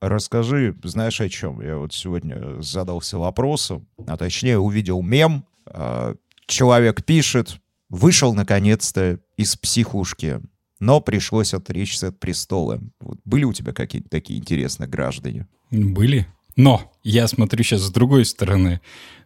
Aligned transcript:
расскажи, 0.00 0.74
знаешь, 0.82 1.20
о 1.20 1.28
чем? 1.28 1.60
Я 1.60 1.76
вот 1.76 1.92
сегодня 1.92 2.60
задался 2.60 3.18
вопросом, 3.18 3.86
а 4.06 4.16
точнее 4.16 4.58
увидел 4.58 5.02
мем. 5.02 5.44
А, 5.66 6.14
человек 6.46 7.04
пишет, 7.04 7.60
вышел 7.88 8.34
наконец-то 8.34 9.20
из 9.36 9.56
психушки, 9.56 10.40
но 10.78 11.00
пришлось 11.00 11.54
отречься 11.54 12.08
от 12.08 12.18
престола. 12.18 12.80
Вот 13.00 13.18
были 13.24 13.44
у 13.44 13.52
тебя 13.52 13.72
какие-то 13.72 14.08
такие 14.08 14.38
интересные 14.38 14.88
граждане? 14.88 15.46
Были. 15.70 16.26
Но 16.56 16.92
я 17.02 17.28
смотрю 17.28 17.62
сейчас 17.62 17.82
с 17.82 17.90
другой 17.90 18.24
стороны. 18.24 18.80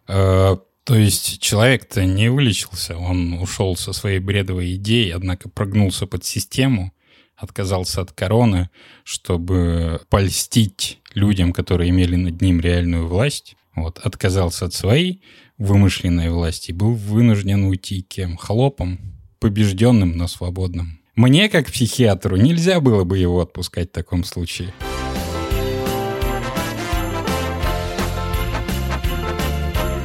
Э, 0.07 0.57
то 0.83 0.95
есть 0.95 1.39
человек-то 1.39 2.05
не 2.05 2.29
вылечился, 2.29 2.95
он 2.97 3.33
ушел 3.33 3.75
со 3.75 3.91
своей 3.91 4.19
бредовой 4.19 4.75
идеей, 4.75 5.11
однако 5.11 5.49
прогнулся 5.49 6.05
под 6.05 6.23
систему, 6.23 6.93
отказался 7.37 8.01
от 8.01 8.11
короны, 8.11 8.69
чтобы 9.03 10.01
польстить 10.09 10.99
людям, 11.13 11.53
которые 11.53 11.89
имели 11.89 12.15
над 12.15 12.41
ним 12.41 12.59
реальную 12.59 13.07
власть. 13.07 13.55
Вот, 13.75 13.99
отказался 13.99 14.65
от 14.65 14.73
своей 14.73 15.21
вымышленной 15.57 16.29
власти, 16.29 16.71
был 16.71 16.93
вынужден 16.93 17.65
уйти 17.65 18.01
кем? 18.01 18.37
Холопом, 18.37 18.99
побежденным, 19.39 20.17
но 20.17 20.27
свободным. 20.27 20.99
Мне, 21.15 21.49
как 21.49 21.67
психиатру, 21.67 22.35
нельзя 22.35 22.79
было 22.79 23.03
бы 23.03 23.17
его 23.17 23.41
отпускать 23.41 23.89
в 23.89 23.93
таком 23.93 24.23
случае. 24.23 24.73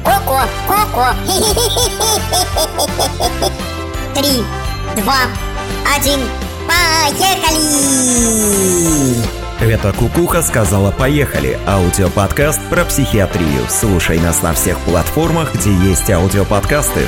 Коко, 0.03 0.41
Коко. 0.67 1.07
Три, 4.15 4.43
два, 5.01 5.27
один, 5.95 6.19
поехали! 6.67 8.01
Это 9.61 9.93
Кукуха 9.93 10.41
сказала 10.41 10.91
«Поехали»– 10.91 11.57
аудиоподкаст 11.67 12.59
про 12.69 12.83
психиатрию. 12.83 13.67
Слушай 13.69 14.19
нас 14.19 14.41
на 14.41 14.53
всех 14.53 14.79
платформах, 14.79 15.53
где 15.53 15.71
есть 15.71 16.09
аудиоподкасты. 16.09 17.01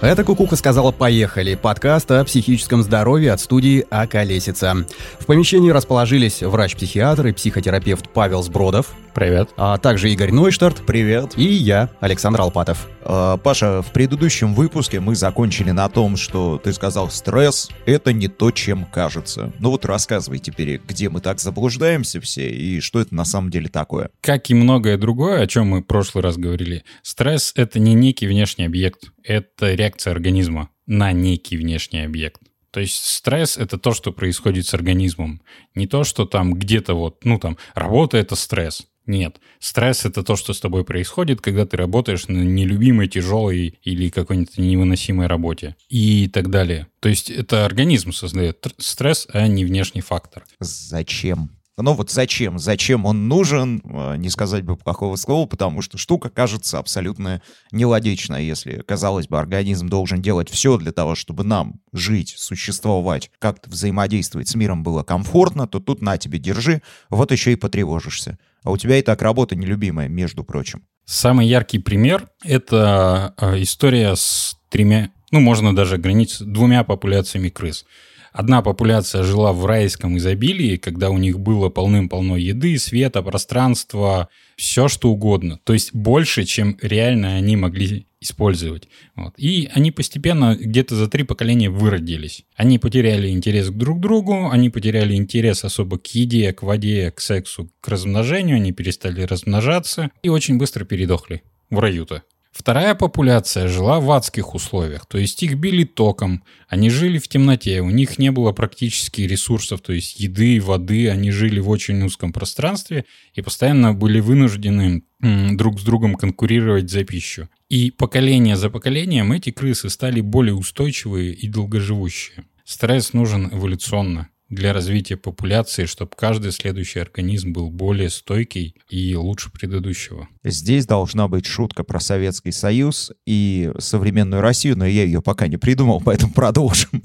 Это 0.00 0.22
Кукуха 0.22 0.54
сказала 0.54 0.92
«Поехали»– 0.92 1.54
подкаст 1.60 2.08
о 2.12 2.24
психическом 2.24 2.84
здоровье 2.84 3.32
от 3.32 3.40
студии 3.40 3.84
«А 3.90 4.06
колесица». 4.06 4.86
В 5.18 5.26
помещении 5.26 5.70
расположились 5.70 6.40
врач-психиатр 6.40 7.26
и 7.26 7.32
психотерапевт 7.32 8.08
Павел 8.10 8.44
Сбродов. 8.44 8.94
Привет. 9.18 9.50
А 9.56 9.78
также 9.78 10.12
Игорь 10.12 10.30
Нойштарт. 10.30 10.86
Привет. 10.86 11.36
И 11.36 11.42
я, 11.42 11.90
Александр 11.98 12.40
Алпатов. 12.40 12.88
А, 13.02 13.36
Паша, 13.36 13.82
в 13.82 13.90
предыдущем 13.90 14.54
выпуске 14.54 15.00
мы 15.00 15.16
закончили 15.16 15.72
на 15.72 15.88
том, 15.88 16.16
что 16.16 16.56
ты 16.62 16.72
сказал, 16.72 17.10
стресс— 17.10 17.68
это 17.84 18.12
не 18.12 18.28
то, 18.28 18.52
чем 18.52 18.84
кажется. 18.84 19.52
Ну 19.58 19.70
вот 19.70 19.84
рассказывай 19.84 20.38
теперь, 20.38 20.80
где 20.86 21.08
мы 21.08 21.20
так 21.20 21.40
заблуждаемся 21.40 22.20
все 22.20 22.48
и 22.48 22.78
что 22.78 23.00
это 23.00 23.12
на 23.12 23.24
самом 23.24 23.50
деле 23.50 23.68
такое. 23.68 24.10
Как 24.20 24.50
и 24.50 24.54
многое 24.54 24.96
другое, 24.96 25.42
о 25.42 25.48
чем 25.48 25.66
мы 25.66 25.80
в 25.80 25.86
прошлый 25.86 26.22
раз 26.22 26.36
говорили, 26.36 26.84
стресс— 27.02 27.52
это 27.56 27.80
не 27.80 27.94
некий 27.94 28.28
внешний 28.28 28.66
объект, 28.66 29.10
это 29.24 29.74
реакция 29.74 30.12
организма 30.12 30.70
на 30.86 31.10
некий 31.10 31.56
внешний 31.56 32.04
объект. 32.04 32.40
То 32.70 32.78
есть 32.78 33.04
стресс— 33.04 33.56
это 33.58 33.78
то, 33.78 33.94
что 33.94 34.12
происходит 34.12 34.66
с 34.66 34.74
организмом. 34.74 35.42
Не 35.74 35.88
то, 35.88 36.04
что 36.04 36.24
там 36.24 36.54
где-то 36.54 36.94
вот, 36.94 37.24
ну 37.24 37.40
там, 37.40 37.58
работа— 37.74 38.16
это 38.18 38.36
стресс. 38.36 38.86
Нет. 39.08 39.40
Стресс— 39.58 40.04
это 40.04 40.22
то, 40.22 40.36
что 40.36 40.52
с 40.52 40.60
тобой 40.60 40.84
происходит, 40.84 41.40
когда 41.40 41.64
ты 41.64 41.78
работаешь 41.78 42.28
на 42.28 42.42
нелюбимой, 42.42 43.08
тяжелой 43.08 43.78
или 43.82 44.10
какой-нибудь 44.10 44.58
невыносимой 44.58 45.26
работе 45.28 45.76
и 45.88 46.28
так 46.28 46.50
далее. 46.50 46.88
То 47.00 47.08
есть 47.08 47.30
это 47.30 47.64
организм 47.64 48.12
создает 48.12 48.66
стресс, 48.76 49.26
а 49.32 49.48
не 49.48 49.64
внешний 49.64 50.02
фактор. 50.02 50.44
Зачем? 50.60 51.50
Ну 51.80 51.94
вот 51.94 52.10
зачем? 52.10 52.58
Зачем 52.58 53.06
он 53.06 53.28
нужен? 53.28 53.80
А, 53.84 54.16
не 54.16 54.30
сказать 54.30 54.64
бы 54.64 54.76
плохого 54.76 55.14
слова, 55.14 55.46
потому 55.46 55.80
что 55.80 55.96
штука 55.96 56.28
кажется 56.28 56.78
абсолютно 56.78 57.40
нелогичной. 57.70 58.44
Если, 58.44 58.82
казалось 58.86 59.28
бы, 59.28 59.38
организм 59.38 59.88
должен 59.88 60.20
делать 60.20 60.50
все 60.50 60.76
для 60.76 60.90
того, 60.90 61.14
чтобы 61.14 61.44
нам 61.44 61.80
жить, 61.92 62.34
существовать, 62.36 63.30
как-то 63.38 63.70
взаимодействовать 63.70 64.48
с 64.48 64.56
миром 64.56 64.82
было 64.82 65.04
комфортно, 65.04 65.68
то 65.68 65.78
тут 65.78 66.02
на 66.02 66.18
тебе 66.18 66.40
держи, 66.40 66.82
вот 67.10 67.30
еще 67.30 67.52
и 67.52 67.56
потревожишься. 67.56 68.38
А 68.62 68.70
у 68.70 68.76
тебя 68.76 68.98
и 68.98 69.02
так 69.02 69.22
работа 69.22 69.56
нелюбимая, 69.56 70.08
между 70.08 70.44
прочим. 70.44 70.82
Самый 71.04 71.46
яркий 71.46 71.78
пример— 71.78 72.28
это 72.44 73.34
а, 73.36 73.60
история 73.60 74.14
с 74.14 74.56
тремя, 74.68 75.10
ну, 75.30 75.40
можно 75.40 75.74
даже 75.74 75.94
ограничиться 75.94 76.44
двумя 76.44 76.84
популяциями 76.84 77.48
крыс. 77.48 77.86
Одна 78.32 78.62
популяция 78.62 79.22
жила 79.22 79.52
в 79.52 79.64
райском 79.64 80.18
изобилии, 80.18 80.76
когда 80.76 81.10
у 81.10 81.18
них 81.18 81.40
было 81.40 81.70
полным-полно 81.70 82.36
еды, 82.36 82.78
света, 82.78 83.22
пространства, 83.22 84.28
все 84.56 84.88
что 84.88 85.10
угодно. 85.10 85.58
То 85.64 85.72
есть 85.72 85.94
больше, 85.94 86.44
чем 86.44 86.76
реально 86.82 87.36
они 87.36 87.56
могли 87.56 88.07
использовать. 88.20 88.88
Вот. 89.14 89.34
И 89.36 89.70
они 89.72 89.90
постепенно 89.90 90.56
где-то 90.56 90.96
за 90.96 91.08
три 91.08 91.22
поколения 91.24 91.70
выродились. 91.70 92.44
Они 92.56 92.78
потеряли 92.78 93.28
интерес 93.28 93.70
к 93.70 93.74
друг 93.74 94.00
другу, 94.00 94.50
они 94.50 94.70
потеряли 94.70 95.14
интерес 95.14 95.64
особо 95.64 95.98
к 95.98 96.06
еде, 96.08 96.52
к 96.52 96.62
воде, 96.62 97.10
к 97.10 97.20
сексу, 97.20 97.70
к 97.80 97.88
размножению, 97.88 98.56
они 98.56 98.72
перестали 98.72 99.22
размножаться 99.22 100.10
и 100.22 100.28
очень 100.28 100.58
быстро 100.58 100.84
передохли 100.84 101.42
в 101.70 101.78
раю-то. 101.78 102.22
Вторая 102.50 102.94
популяция 102.94 103.68
жила 103.68 104.00
в 104.00 104.10
адских 104.10 104.54
условиях, 104.54 105.06
то 105.06 105.18
есть 105.18 105.42
их 105.42 105.56
били 105.56 105.84
током, 105.84 106.42
они 106.68 106.90
жили 106.90 107.18
в 107.18 107.28
темноте, 107.28 107.80
у 107.80 107.90
них 107.90 108.18
не 108.18 108.30
было 108.30 108.52
практически 108.52 109.20
ресурсов, 109.22 109.80
то 109.80 109.92
есть 109.92 110.18
еды, 110.18 110.60
воды, 110.60 111.10
они 111.10 111.30
жили 111.30 111.60
в 111.60 111.68
очень 111.68 112.02
узком 112.02 112.32
пространстве 112.32 113.04
и 113.34 113.42
постоянно 113.42 113.92
были 113.92 114.20
вынуждены 114.20 115.02
друг 115.20 115.78
с 115.78 115.82
другом 115.84 116.14
конкурировать 116.14 116.90
за 116.90 117.04
пищу. 117.04 117.48
И 117.68 117.90
поколение 117.90 118.56
за 118.56 118.70
поколением 118.70 119.32
эти 119.32 119.50
крысы 119.50 119.90
стали 119.90 120.20
более 120.20 120.54
устойчивые 120.54 121.34
и 121.34 121.48
долгоживущие. 121.48 122.44
Стресс 122.64 123.12
нужен 123.12 123.48
эволюционно 123.52 124.28
для 124.48 124.72
развития 124.72 125.16
популяции, 125.16 125.84
чтобы 125.84 126.12
каждый 126.16 126.52
следующий 126.52 127.00
организм 127.00 127.52
был 127.52 127.70
более 127.70 128.10
стойкий 128.10 128.74
и 128.88 129.14
лучше 129.14 129.50
предыдущего. 129.50 130.28
Здесь 130.42 130.86
должна 130.86 131.28
быть 131.28 131.46
шутка 131.46 131.84
про 131.84 132.00
Советский 132.00 132.52
Союз 132.52 133.12
и 133.26 133.70
современную 133.78 134.40
Россию, 134.40 134.78
но 134.78 134.86
я 134.86 135.04
ее 135.04 135.20
пока 135.20 135.48
не 135.48 135.56
придумал, 135.56 136.00
поэтому 136.04 136.32
продолжим. 136.32 137.02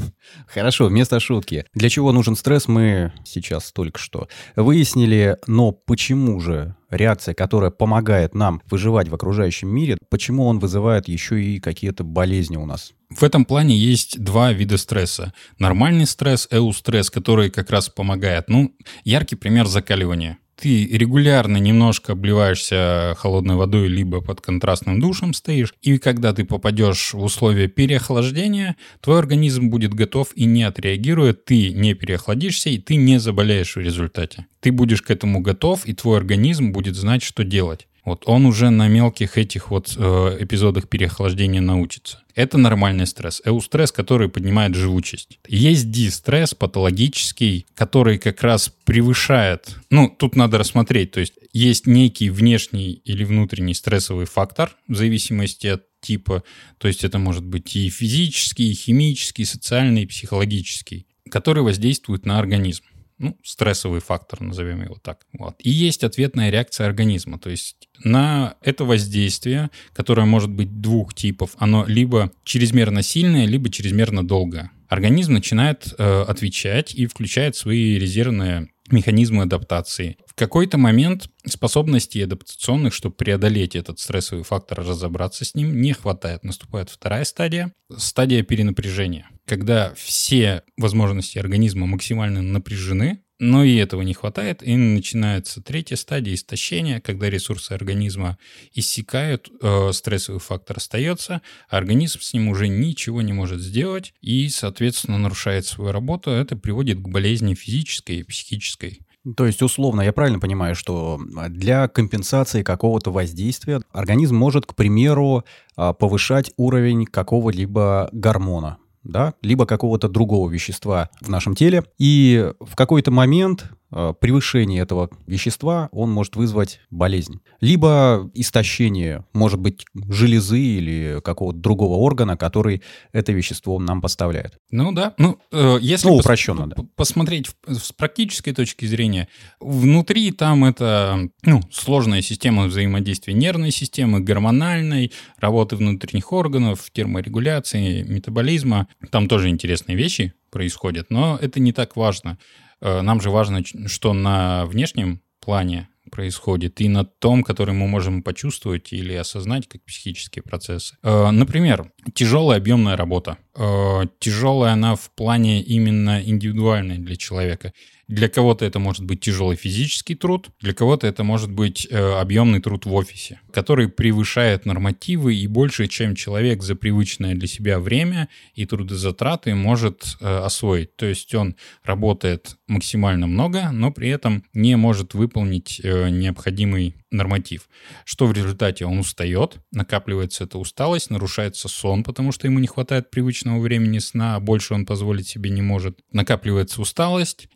Хорошо, 0.48 0.86
вместо 0.86 1.20
шутки. 1.20 1.66
Для 1.74 1.90
чего 1.90 2.12
нужен 2.12 2.36
стресс, 2.36 2.68
мы 2.68 3.12
сейчас 3.26 3.72
только 3.72 4.00
что 4.00 4.28
выяснили, 4.56 5.38
но 5.48 5.72
почему 5.72 6.40
же 6.40 6.76
реакция, 6.94 7.34
которая 7.34 7.72
помогает 7.72 8.36
нам 8.36 8.62
выживать 8.70 9.10
в 9.10 9.16
окружающем 9.16 9.70
мире, 9.70 9.98
почему 10.10 10.46
он 10.46 10.60
вызывает 10.60 11.08
еще 11.08 11.42
и 11.44 11.60
какие-то 11.60 12.04
болезни 12.04 12.58
у 12.58 12.66
нас? 12.66 12.94
В 13.10 13.24
этом 13.24 13.46
плане 13.46 13.78
есть 13.78 14.24
два 14.24 14.54
вида 14.54 14.78
стресса. 14.78 15.34
Нормальный 15.60 16.08
стресс, 16.08 16.48
эустресс, 16.50 17.10
который 17.10 17.50
как 17.52 17.70
раз 17.70 17.90
помогает. 17.90 18.50
Ну, 18.50 18.76
яркий 19.04 19.36
пример 19.36 19.68
закаливания 19.68 20.40
ты 20.56 20.86
регулярно 20.88 21.58
немножко 21.58 22.14
обливаешься 22.14 23.16
холодной 23.18 23.56
водой, 23.56 23.88
либо 23.88 24.22
под 24.22 24.42
контрастным 24.42 25.00
душем 25.00 25.34
стоишь, 25.34 25.74
и 25.82 25.98
когда 25.98 26.34
ты 26.34 26.46
попадешь 26.46 27.14
в 27.14 27.24
условия 27.24 27.68
переохлаждения, 27.68 28.76
твой 29.02 29.20
организм 29.20 29.70
будет 29.70 29.94
готов 29.94 30.30
и 30.36 30.46
не 30.46 30.64
отреагирует, 30.64 31.46
ты 31.46 31.72
не 31.72 31.94
переохладишься, 31.94 32.70
и 32.70 32.78
ты 32.78 32.96
не 32.96 33.20
заболеешь 33.20 33.76
в 33.76 33.80
результате. 33.80 34.46
Ты 34.60 34.72
будешь 34.72 35.02
к 35.02 35.12
этому 35.12 35.42
готов, 35.42 35.86
и 35.86 35.94
твой 35.94 36.18
организм 36.18 36.72
будет 36.72 36.96
знать, 36.96 37.24
что 37.24 37.44
делать. 37.44 37.88
Вот 38.06 38.24
он 38.26 38.46
уже 38.46 38.70
на 38.70 38.88
мелких 38.88 39.38
этих 39.38 39.72
вот 39.72 39.96
э, 39.98 40.38
эпизодах 40.42 40.90
переохлаждения 40.90 41.62
научится. 41.62 42.20
Это 42.36 42.58
нормальный 42.58 43.08
стресс. 43.08 43.42
Эустресс, 43.46 43.92
который 43.92 44.28
поднимает 44.28 44.76
живучесть. 44.76 45.40
Есть 45.48 45.92
дистресс 45.92 46.54
патологический, 46.54 47.66
который 47.76 48.18
как 48.18 48.42
раз 48.44 48.72
превышает... 48.84 49.78
Ну, 49.90 50.10
тут 50.10 50.36
надо 50.36 50.58
рассмотреть. 50.58 51.12
То 51.12 51.20
есть 51.20 51.34
есть 51.54 51.88
некий 51.88 52.30
внешний 52.30 52.92
или 53.06 53.24
внутренний 53.24 53.74
стрессовый 53.74 54.26
фактор 54.26 54.76
в 54.88 54.96
зависимости 54.96 55.68
от 55.68 55.84
типа. 56.02 56.44
То 56.80 56.88
есть 56.88 57.04
это 57.04 57.20
может 57.20 57.46
быть 57.46 57.76
и 57.76 57.90
физический, 57.90 58.72
и 58.72 58.76
химический, 58.76 59.44
и 59.44 59.48
социальный, 59.48 60.04
и 60.04 60.08
психологический, 60.08 61.08
который 61.30 61.64
воздействует 61.64 62.26
на 62.26 62.40
организм 62.40 62.84
ну, 63.24 63.38
стрессовый 63.44 64.02
фактор, 64.02 64.42
назовем 64.42 64.84
его 64.84 64.98
так. 65.02 65.26
Вот. 65.40 65.56
И 65.60 65.70
есть 65.70 66.04
ответная 66.04 66.50
реакция 66.50 66.88
организма. 66.88 67.40
То 67.40 67.50
есть 67.50 67.88
на 68.04 68.56
это 68.62 68.84
воздействие, 68.84 69.70
которое 69.94 70.26
может 70.26 70.52
быть 70.52 70.82
двух 70.82 71.14
типов, 71.14 71.56
оно 71.58 71.86
либо 71.88 72.32
чрезмерно 72.44 73.02
сильное, 73.02 73.46
либо 73.46 73.72
чрезмерно 73.72 74.28
долгое. 74.28 74.72
Организм 74.90 75.34
начинает 75.34 75.94
э, 75.98 76.22
отвечать 76.28 76.94
и 76.94 77.08
включает 77.08 77.56
свои 77.56 77.98
резервные 77.98 78.68
механизмы 78.92 79.44
адаптации. 79.44 80.18
В 80.28 80.36
какой-то 80.36 80.78
момент 80.78 81.30
способностей 81.46 82.22
адаптационных, 82.22 82.94
чтобы 82.94 83.16
преодолеть 83.16 83.76
этот 83.76 84.00
стрессовый 84.00 84.44
фактор, 84.44 84.80
разобраться 84.80 85.46
с 85.46 85.56
ним, 85.56 85.82
не 85.82 85.94
хватает. 85.94 86.44
Наступает 86.44 86.90
вторая 86.90 87.24
стадия, 87.24 87.74
стадия 87.96 88.44
перенапряжения. 88.44 89.30
Когда 89.46 89.94
все 89.96 90.64
возможности 90.78 91.38
организма 91.38 91.86
максимально 91.86 92.42
напряжены, 92.42 93.20
но 93.40 93.64
и 93.64 93.76
этого 93.76 94.04
не 94.04 94.14
хватает, 94.14 94.64
и 94.64 94.76
начинается 94.76 95.62
третья 95.62 95.98
стадия 95.98 96.34
истощения, 96.34 97.02
когда 97.02 97.30
ресурсы 97.30 97.74
организма 97.74 98.38
иссякают, 98.74 99.50
э, 99.62 99.92
стрессовый 99.92 100.40
фактор 100.40 100.78
остается, 100.78 101.42
а 101.70 101.78
организм 101.78 102.22
с 102.22 102.34
ним 102.34 102.48
уже 102.48 102.70
ничего 102.70 103.22
не 103.22 103.34
может 103.34 103.60
сделать 103.60 104.14
и, 104.22 104.48
соответственно, 104.48 105.18
нарушает 105.18 105.66
свою 105.66 105.92
работу. 105.92 106.32
Это 106.32 106.56
приводит 106.56 107.00
к 107.00 107.08
болезни 107.10 107.54
физической 107.54 108.20
и 108.20 108.24
психической. 108.24 109.02
То 109.38 109.46
есть, 109.46 109.62
условно, 109.62 110.02
я 110.02 110.12
правильно 110.12 110.40
понимаю, 110.40 110.76
что 110.76 111.20
для 111.50 111.88
компенсации 111.88 112.62
какого-то 112.62 113.12
воздействия 113.12 113.82
организм 113.92 114.36
может, 114.36 114.66
к 114.66 114.76
примеру, 114.76 115.46
а, 115.76 115.94
повышать 115.94 116.52
уровень 116.58 117.06
какого-либо 117.06 118.10
гормона, 118.12 118.78
да, 119.04 119.34
либо 119.42 119.66
какого-то 119.66 120.08
другого 120.08 120.50
вещества 120.50 121.10
в 121.22 121.30
нашем 121.30 121.56
теле. 121.56 121.84
И 121.98 122.52
в 122.60 122.76
какой-то 122.76 123.12
момент 123.12 123.72
превышение 124.20 124.82
этого 124.82 125.10
вещества 125.28 125.90
он 125.92 126.12
может 126.12 126.36
вызвать 126.36 126.80
болезнь. 126.90 127.40
Либо 127.62 128.30
истощение, 128.34 129.26
может 129.34 129.60
быть, 129.60 129.86
железы 130.10 130.60
или 130.60 131.22
какого-то 131.24 131.60
другого 131.60 131.96
органа, 131.96 132.36
который 132.38 132.82
это 133.12 133.32
вещество 133.32 133.80
нам 133.80 134.02
поставляет. 134.02 134.58
Ну 134.72 134.92
да. 134.92 135.14
Ну, 135.18 135.40
э, 135.52 135.78
если 135.82 136.08
Ну, 136.08 136.18
пос- 136.18 136.22
упрощенно, 136.22 136.68
да. 136.68 136.76
п- 136.76 136.88
посмотреть 136.96 137.52
с 137.68 137.92
практической 137.92 138.52
точки 138.54 138.86
зрения, 138.86 139.28
внутри 139.60 140.32
там 140.32 140.66
это 140.66 141.30
ну, 141.44 141.62
сложная 141.72 142.22
система 142.22 142.66
взаимодействия 142.66 143.34
нервной 143.34 143.72
системы, 143.72 144.20
гормональной, 144.20 145.12
работы 145.38 145.76
внутренних 145.76 146.32
органов, 146.34 146.90
терморегуляции, 146.92 148.04
метаболизма. 148.04 148.88
Там 149.12 149.28
тоже 149.28 149.50
интересные 149.50 149.96
вещи 149.98 150.34
происходят, 150.52 151.08
но 151.10 151.38
это 151.42 151.60
не 151.60 151.74
так 151.74 151.96
важно. 151.96 152.38
Э, 152.84 153.02
Нам 153.02 153.22
же 153.22 153.30
важно, 153.30 153.64
что 153.88 154.14
на 154.14 154.66
внешнем 154.66 155.22
плане 155.40 155.88
происходит, 156.12 156.82
и 156.82 156.90
на 156.90 157.06
том, 157.06 157.44
который 157.44 157.74
мы 157.74 157.88
можем 157.88 158.22
почувствовать 158.22 158.94
или 158.94 159.14
осознать 159.14 159.68
как 159.68 159.84
психические 159.84 160.44
процессы. 160.44 160.96
Э, 161.02 161.32
Например, 161.32 161.92
тяжелая 162.14 162.60
объемная 162.60 162.98
работа. 162.98 163.38
Э, 163.56 164.02
Тяжелая 164.20 164.74
она 164.74 164.96
в 164.96 165.10
плане 165.16 165.62
именно 165.64 166.22
индивидуальной 166.22 166.98
для 166.98 167.16
человека. 167.16 167.72
Для 168.14 168.30
кого-то 168.30 168.64
это 168.64 168.78
может 168.78 169.04
быть 169.04 169.22
тяжелый 169.22 169.56
физический 169.56 170.14
труд, 170.14 170.52
для 170.60 170.76
кого-то 170.76 171.08
это 171.08 171.24
может 171.24 171.52
быть 171.52 171.88
э, 171.90 171.98
объемный 171.98 172.62
труд 172.62 172.86
в 172.86 172.94
офисе, 172.94 173.40
который 173.52 173.90
превышает 173.90 174.68
нормативы 174.68 175.34
и 175.34 175.48
больше, 175.48 175.88
чем 175.88 176.16
человек 176.16 176.62
за 176.62 176.76
привычное 176.76 177.34
для 177.34 177.48
себя 177.48 177.80
время 177.80 178.30
и 178.54 178.68
трудозатраты 178.68 179.56
может 179.56 180.16
э, 180.20 180.28
освоить. 180.28 180.96
То 180.96 181.08
есть 181.08 181.34
он 181.34 181.56
работает 181.84 182.56
максимально 182.68 183.26
много, 183.26 183.72
но 183.72 183.92
при 183.92 184.10
этом 184.10 184.44
не 184.54 184.76
может 184.76 185.16
выполнить 185.16 185.82
э, 185.84 186.10
необходимый 186.10 186.96
норматив. 187.14 187.70
Что 188.06 188.26
в 188.26 188.34
результате? 188.34 188.86
Он 188.86 189.00
устает, 189.00 189.58
накапливается 189.72 190.44
эта 190.44 190.58
усталость, 190.58 191.10
нарушается 191.10 191.68
сон, 191.68 192.04
потому 192.04 192.32
что 192.32 192.48
ему 192.48 192.60
не 192.60 192.68
хватает 192.68 193.10
привычного 193.12 193.60
времени 193.60 194.00
сна, 194.00 194.36
а 194.36 194.40
больше 194.40 194.74
он 194.74 194.86
позволить 194.86 195.28
себе 195.28 195.50
не 195.50 195.62
может. 195.62 196.00
Накапливается 196.12 196.82
усталость, 196.82 197.48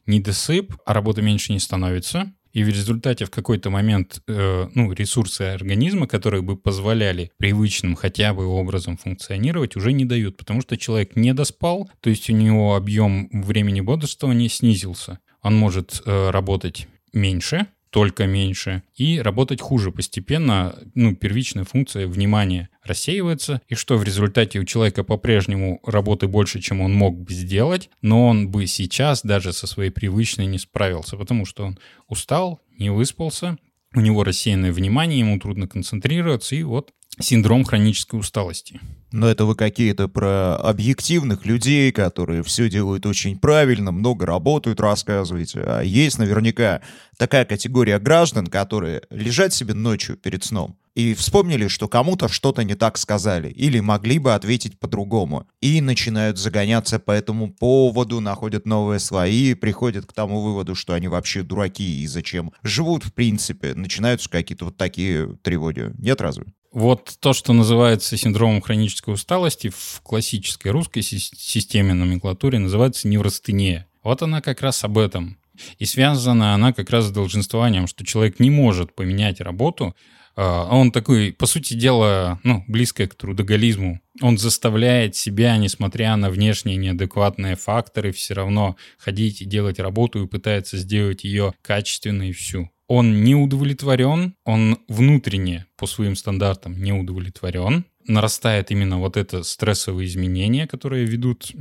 недосып, 0.48 0.76
а 0.86 0.94
работы 0.94 1.22
меньше 1.22 1.54
не 1.54 1.60
становится. 1.60 2.34
И 2.54 2.64
в 2.64 2.70
результате 2.70 3.26
в 3.26 3.30
какой-то 3.30 3.70
момент 3.70 4.22
э, 4.28 4.68
ну, 4.74 4.92
ресурсы 4.92 5.42
организма, 5.42 6.08
которые 6.08 6.42
бы 6.42 6.58
позволяли 6.58 7.32
привычным 7.38 7.96
хотя 7.96 8.34
бы 8.34 8.48
образом 8.48 8.98
функционировать, 8.98 9.76
уже 9.76 9.92
не 9.92 10.06
дают, 10.06 10.38
потому 10.38 10.62
что 10.62 10.76
человек 10.76 11.16
не 11.16 11.34
доспал, 11.34 11.90
то 12.00 12.10
есть 12.10 12.30
у 12.30 12.34
него 12.34 12.76
объем 12.76 13.30
времени 13.32 13.82
бодрствования 13.82 14.50
снизился. 14.50 15.20
Он 15.44 15.56
может 15.56 16.02
э, 16.06 16.30
работать 16.32 16.88
меньше, 17.14 17.68
только 17.98 18.28
меньше, 18.28 18.84
и 18.96 19.20
работать 19.20 19.60
хуже 19.60 19.92
постепенно, 19.92 20.76
ну, 20.94 21.16
первичная 21.16 21.64
функция 21.64 22.06
внимания 22.06 22.70
рассеивается, 22.84 23.60
и 23.68 23.74
что 23.74 23.98
в 23.98 24.04
результате 24.04 24.60
у 24.60 24.66
человека 24.66 25.04
по-прежнему 25.04 25.80
работы 25.84 26.28
больше, 26.28 26.62
чем 26.62 26.82
он 26.82 26.94
мог 26.94 27.20
бы 27.20 27.34
сделать, 27.34 27.90
но 28.04 28.28
он 28.28 28.50
бы 28.50 28.68
сейчас 28.68 29.24
даже 29.24 29.52
со 29.52 29.66
своей 29.66 29.90
привычной 29.90 30.46
не 30.46 30.60
справился, 30.60 31.18
потому 31.18 31.48
что 31.48 31.66
он 31.66 31.80
устал, 32.08 32.62
не 32.78 32.92
выспался, 32.92 33.58
у 33.96 34.00
него 34.00 34.24
рассеянное 34.24 34.72
внимание, 34.72 35.18
ему 35.18 35.40
трудно 35.40 35.68
концентрироваться, 35.68 36.56
и 36.56 36.62
вот 36.62 36.92
синдром 37.20 37.64
хронической 37.64 38.20
усталости. 38.20 38.80
Но 39.12 39.28
это 39.28 39.46
вы 39.46 39.56
какие-то 39.56 40.08
про 40.08 40.56
объективных 40.58 41.46
людей, 41.46 41.92
которые 41.92 42.44
все 42.44 42.70
делают 42.70 43.06
очень 43.06 43.40
правильно, 43.40 43.92
много 43.92 44.26
работают, 44.26 44.82
рассказываете. 44.82 45.62
А 45.62 45.82
есть 45.82 46.20
наверняка 46.20 46.82
такая 47.18 47.46
категория 47.46 48.00
граждан, 48.00 48.48
которые 48.48 49.04
лежат 49.10 49.54
себе 49.54 49.74
ночью 49.74 50.18
перед 50.18 50.44
сном 50.44 50.78
и 50.98 51.14
вспомнили, 51.14 51.68
что 51.68 51.88
кому-то 51.88 52.28
что-то 52.28 52.64
не 52.64 52.74
так 52.74 52.98
сказали 52.98 53.50
или 53.50 53.80
могли 53.80 54.18
бы 54.18 54.34
ответить 54.34 54.80
по-другому. 54.80 55.48
И 55.62 55.80
начинают 55.80 56.40
загоняться 56.40 56.98
по 56.98 57.12
этому 57.12 57.54
поводу, 57.54 58.20
находят 58.20 58.66
новые 58.66 58.98
слои, 58.98 59.54
приходят 59.54 60.08
к 60.08 60.14
тому 60.14 60.42
выводу, 60.42 60.74
что 60.74 60.94
они 60.94 61.08
вообще 61.08 61.44
дураки 61.44 62.02
и 62.02 62.08
зачем 62.08 62.52
живут 62.64 63.04
в 63.04 63.14
принципе. 63.14 63.76
Начинаются 63.76 64.28
какие-то 64.28 64.66
вот 64.66 64.78
такие 64.78 65.38
тревоги. 65.44 65.92
Нет 66.00 66.20
разве? 66.20 66.46
Вот 66.72 67.18
то, 67.20 67.34
что 67.34 67.54
называется 67.54 68.18
синдромом 68.18 68.62
хронической 68.62 69.14
усталости 69.14 69.70
в 69.70 70.02
классической 70.04 70.72
русской 70.72 71.02
си- 71.02 71.20
системе 71.20 71.94
номенклатуры 71.94 72.60
называется 72.60 73.08
неврастения. 73.08 73.88
Вот 74.04 74.22
она 74.22 74.42
как 74.42 74.62
раз 74.62 74.84
об 74.84 74.98
этом. 74.98 75.38
И 75.80 75.86
связана 75.86 76.54
она 76.54 76.74
как 76.74 76.90
раз 76.90 77.06
с 77.06 77.12
долженствованием, 77.12 77.88
что 77.88 78.06
человек 78.06 78.40
не 78.40 78.50
может 78.50 78.94
поменять 78.94 79.42
работу, 79.42 79.96
а 80.40 80.68
он 80.70 80.92
такой, 80.92 81.34
по 81.34 81.48
сути 81.48 81.74
дела, 81.74 82.40
ну, 82.44 82.64
близкое 82.68 83.08
к 83.08 83.16
трудоголизму. 83.16 84.00
Он 84.22 84.38
заставляет 84.38 85.16
себя, 85.16 85.58
несмотря 85.58 86.16
на 86.16 86.30
внешние 86.30 86.78
неадекватные 86.78 87.56
факторы, 87.56 88.12
все 88.12 88.36
равно 88.36 88.76
ходить 89.00 89.42
и 89.42 89.46
делать 89.46 89.80
работу 89.80 90.24
и 90.24 90.28
пытается 90.28 90.78
сделать 90.78 91.24
ее 91.24 91.56
качественной 91.64 92.34
всю. 92.34 92.70
Он 92.88 93.24
не 93.24 93.36
удовлетворен, 93.36 94.36
он 94.46 94.80
внутренне 94.88 95.66
по 95.76 95.88
своим 95.88 96.16
стандартам 96.16 96.82
не 96.82 96.94
удовлетворен. 96.94 97.86
Нарастает 98.06 98.72
именно 98.72 99.00
вот 99.00 99.18
это 99.18 99.44
стрессовые 99.44 100.08
изменения, 100.08 100.68
которые 100.68 101.06
ведут 101.06 101.52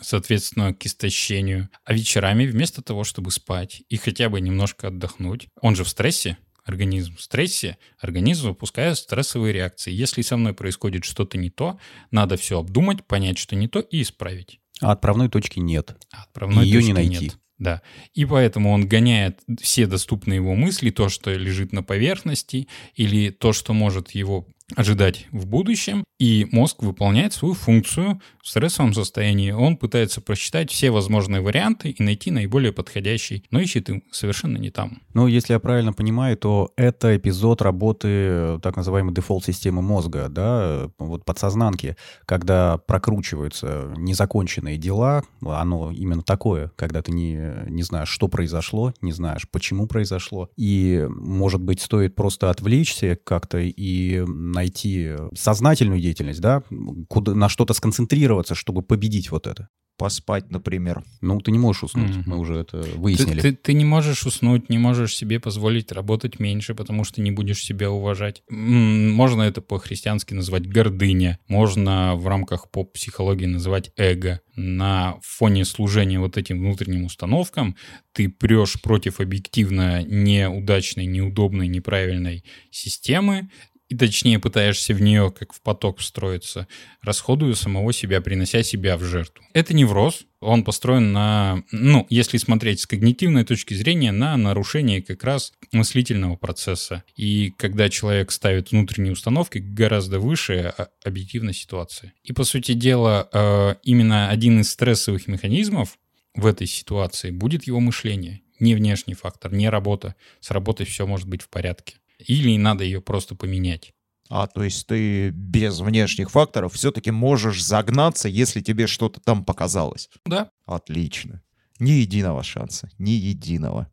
соответственно, 0.00 0.74
к 0.74 0.84
истощению. 0.86 1.68
А 1.84 1.92
вечерами 1.92 2.46
вместо 2.46 2.82
того, 2.82 3.04
чтобы 3.04 3.30
спать 3.30 3.82
и 3.88 3.96
хотя 3.96 4.28
бы 4.28 4.40
немножко 4.40 4.88
отдохнуть, 4.88 5.48
он 5.60 5.76
же 5.76 5.84
в 5.84 5.88
стрессе, 5.88 6.38
организм 6.64 7.16
в 7.16 7.22
стрессе, 7.22 7.78
организм 7.98 8.48
выпускает 8.48 8.98
стрессовые 8.98 9.52
реакции. 9.52 9.92
Если 9.92 10.22
со 10.22 10.36
мной 10.36 10.52
происходит 10.52 11.04
что-то 11.04 11.38
не 11.38 11.50
то, 11.50 11.78
надо 12.10 12.36
все 12.36 12.58
обдумать, 12.58 13.04
понять, 13.04 13.38
что 13.38 13.56
не 13.56 13.68
то 13.68 13.80
и 13.80 14.02
исправить. 14.02 14.60
А 14.80 14.92
отправной 14.92 15.28
точки 15.28 15.58
нет. 15.58 15.96
А 16.12 16.24
отправной 16.24 16.66
Её 16.66 16.80
не 16.80 16.92
точки 16.92 16.94
найти. 16.94 17.24
нет. 17.26 17.38
Да. 17.58 17.82
И 18.14 18.24
поэтому 18.24 18.70
он 18.70 18.86
гоняет 18.86 19.40
все 19.60 19.86
доступные 19.86 20.36
его 20.36 20.54
мысли, 20.54 20.90
то, 20.90 21.08
что 21.08 21.32
лежит 21.32 21.72
на 21.72 21.82
поверхности, 21.82 22.68
или 22.94 23.30
то, 23.30 23.52
что 23.52 23.72
может 23.72 24.10
его 24.10 24.46
ожидать 24.74 25.26
в 25.30 25.46
будущем, 25.46 26.04
и 26.18 26.46
мозг 26.50 26.82
выполняет 26.82 27.32
свою 27.32 27.54
функцию 27.54 28.20
в 28.42 28.48
стрессовом 28.48 28.94
состоянии. 28.94 29.50
Он 29.50 29.76
пытается 29.76 30.20
просчитать 30.20 30.70
все 30.70 30.90
возможные 30.90 31.40
варианты 31.40 31.90
и 31.90 32.02
найти 32.02 32.30
наиболее 32.30 32.72
подходящий, 32.72 33.44
но 33.50 33.60
ищет 33.60 33.88
им 33.90 34.02
совершенно 34.10 34.56
не 34.56 34.70
там. 34.70 35.02
Ну, 35.14 35.26
если 35.26 35.52
я 35.52 35.60
правильно 35.60 35.92
понимаю, 35.92 36.36
то 36.36 36.72
это 36.76 37.16
эпизод 37.16 37.62
работы 37.62 38.08
э, 38.10 38.58
так 38.62 38.76
называемой 38.76 39.14
дефолт-системы 39.14 39.82
мозга, 39.82 40.28
да, 40.28 40.90
вот 40.98 41.24
подсознанки, 41.24 41.96
когда 42.24 42.78
прокручиваются 42.78 43.92
незаконченные 43.96 44.78
дела, 44.78 45.22
оно 45.42 45.92
именно 45.92 46.22
такое, 46.22 46.72
когда 46.76 47.02
ты 47.02 47.12
не, 47.12 47.52
не 47.68 47.82
знаешь, 47.82 48.08
что 48.08 48.28
произошло, 48.28 48.94
не 49.00 49.12
знаешь, 49.12 49.48
почему 49.50 49.86
произошло, 49.86 50.50
и, 50.56 51.06
может 51.08 51.60
быть, 51.60 51.80
стоит 51.80 52.14
просто 52.14 52.50
отвлечься 52.50 53.18
как-то 53.22 53.58
и 53.58 54.24
найти 54.56 55.12
сознательную 55.34 56.00
деятельность, 56.00 56.40
да, 56.40 56.62
куда, 57.08 57.34
на 57.34 57.48
что-то 57.48 57.74
сконцентрироваться, 57.74 58.54
чтобы 58.54 58.82
победить 58.82 59.30
вот 59.30 59.46
это. 59.46 59.68
Поспать, 59.98 60.50
например. 60.50 61.02
Ну, 61.22 61.40
ты 61.40 61.50
не 61.50 61.58
можешь 61.58 61.84
уснуть, 61.84 62.10
Мгм. 62.16 62.24
мы 62.26 62.36
уже 62.36 62.56
это 62.56 62.82
Ты, 62.82 62.98
выяснили. 62.98 63.40
ты- 63.40 63.52
ты 63.54 63.72
не 63.72 63.86
можешь 63.86 64.26
уснуть, 64.26 64.68
не 64.68 64.76
можешь 64.76 65.16
себе 65.16 65.40
позволить 65.40 65.90
работать 65.90 66.38
меньше, 66.38 66.74
потому 66.74 67.02
что 67.04 67.22
не 67.22 67.30
будешь 67.30 67.62
себя 67.64 67.90
уважать. 67.90 68.42
Можно 68.50 69.40
это 69.44 69.62
по-христиански 69.62 70.34
назвать 70.34 70.68
гордыня, 70.68 71.38
можно 71.48 72.14
в 72.14 72.26
рамках 72.28 72.70
поп-психологии 72.70 73.46
называть 73.46 73.90
эго. 73.96 74.40
На 74.54 75.16
фоне 75.22 75.64
служения 75.64 76.20
вот 76.20 76.36
этим 76.36 76.58
внутренним 76.58 77.04
установкам 77.06 77.74
ты 78.12 78.28
прешь 78.28 78.76
против 78.82 79.18
объективно 79.20 80.02
неудачной, 80.02 81.06
неудобной, 81.06 81.68
неправильной 81.68 82.44
системы, 82.70 83.48
и 83.88 83.96
точнее 83.96 84.38
пытаешься 84.38 84.94
в 84.94 85.00
нее 85.00 85.32
как 85.36 85.52
в 85.52 85.60
поток 85.60 85.98
встроиться, 85.98 86.66
расходуя 87.02 87.54
самого 87.54 87.92
себя, 87.92 88.20
принося 88.20 88.62
себя 88.62 88.96
в 88.96 89.04
жертву. 89.04 89.44
Это 89.52 89.74
невроз, 89.74 90.26
он 90.40 90.64
построен 90.64 91.12
на, 91.12 91.62
ну, 91.70 92.06
если 92.10 92.36
смотреть 92.38 92.80
с 92.80 92.86
когнитивной 92.86 93.44
точки 93.44 93.74
зрения, 93.74 94.12
на 94.12 94.36
нарушении 94.36 95.00
как 95.00 95.24
раз 95.24 95.52
мыслительного 95.72 96.36
процесса. 96.36 97.04
И 97.16 97.52
когда 97.56 97.88
человек 97.88 98.30
ставит 98.32 98.70
внутренние 98.70 99.12
установки 99.12 99.58
гораздо 99.58 100.18
выше 100.18 100.74
а, 100.76 100.88
объективной 101.04 101.54
ситуации. 101.54 102.12
И, 102.22 102.32
по 102.32 102.44
сути 102.44 102.72
дела, 102.72 103.28
э, 103.32 103.74
именно 103.82 104.28
один 104.28 104.60
из 104.60 104.70
стрессовых 104.70 105.26
механизмов 105.26 105.98
в 106.34 106.46
этой 106.46 106.66
ситуации 106.66 107.30
будет 107.30 107.66
его 107.66 107.80
мышление. 107.80 108.42
Не 108.58 108.74
внешний 108.74 109.14
фактор, 109.14 109.52
не 109.52 109.68
работа. 109.68 110.14
С 110.40 110.50
работой 110.50 110.86
все 110.86 111.06
может 111.06 111.28
быть 111.28 111.42
в 111.42 111.48
порядке. 111.48 111.96
Или 112.18 112.56
надо 112.56 112.84
ее 112.84 113.00
просто 113.00 113.34
поменять. 113.34 113.92
А, 114.28 114.46
то 114.46 114.62
есть 114.62 114.86
ты 114.86 115.30
без 115.30 115.80
внешних 115.80 116.30
факторов 116.30 116.74
все-таки 116.74 117.10
можешь 117.10 117.62
загнаться, 117.62 118.28
если 118.28 118.60
тебе 118.60 118.86
что-то 118.86 119.20
там 119.20 119.44
показалось. 119.44 120.08
Да. 120.24 120.50
Отлично. 120.64 121.42
Ни 121.78 121.92
единого 121.92 122.42
шанса. 122.42 122.90
Ни 122.98 123.10
единого. 123.10 123.90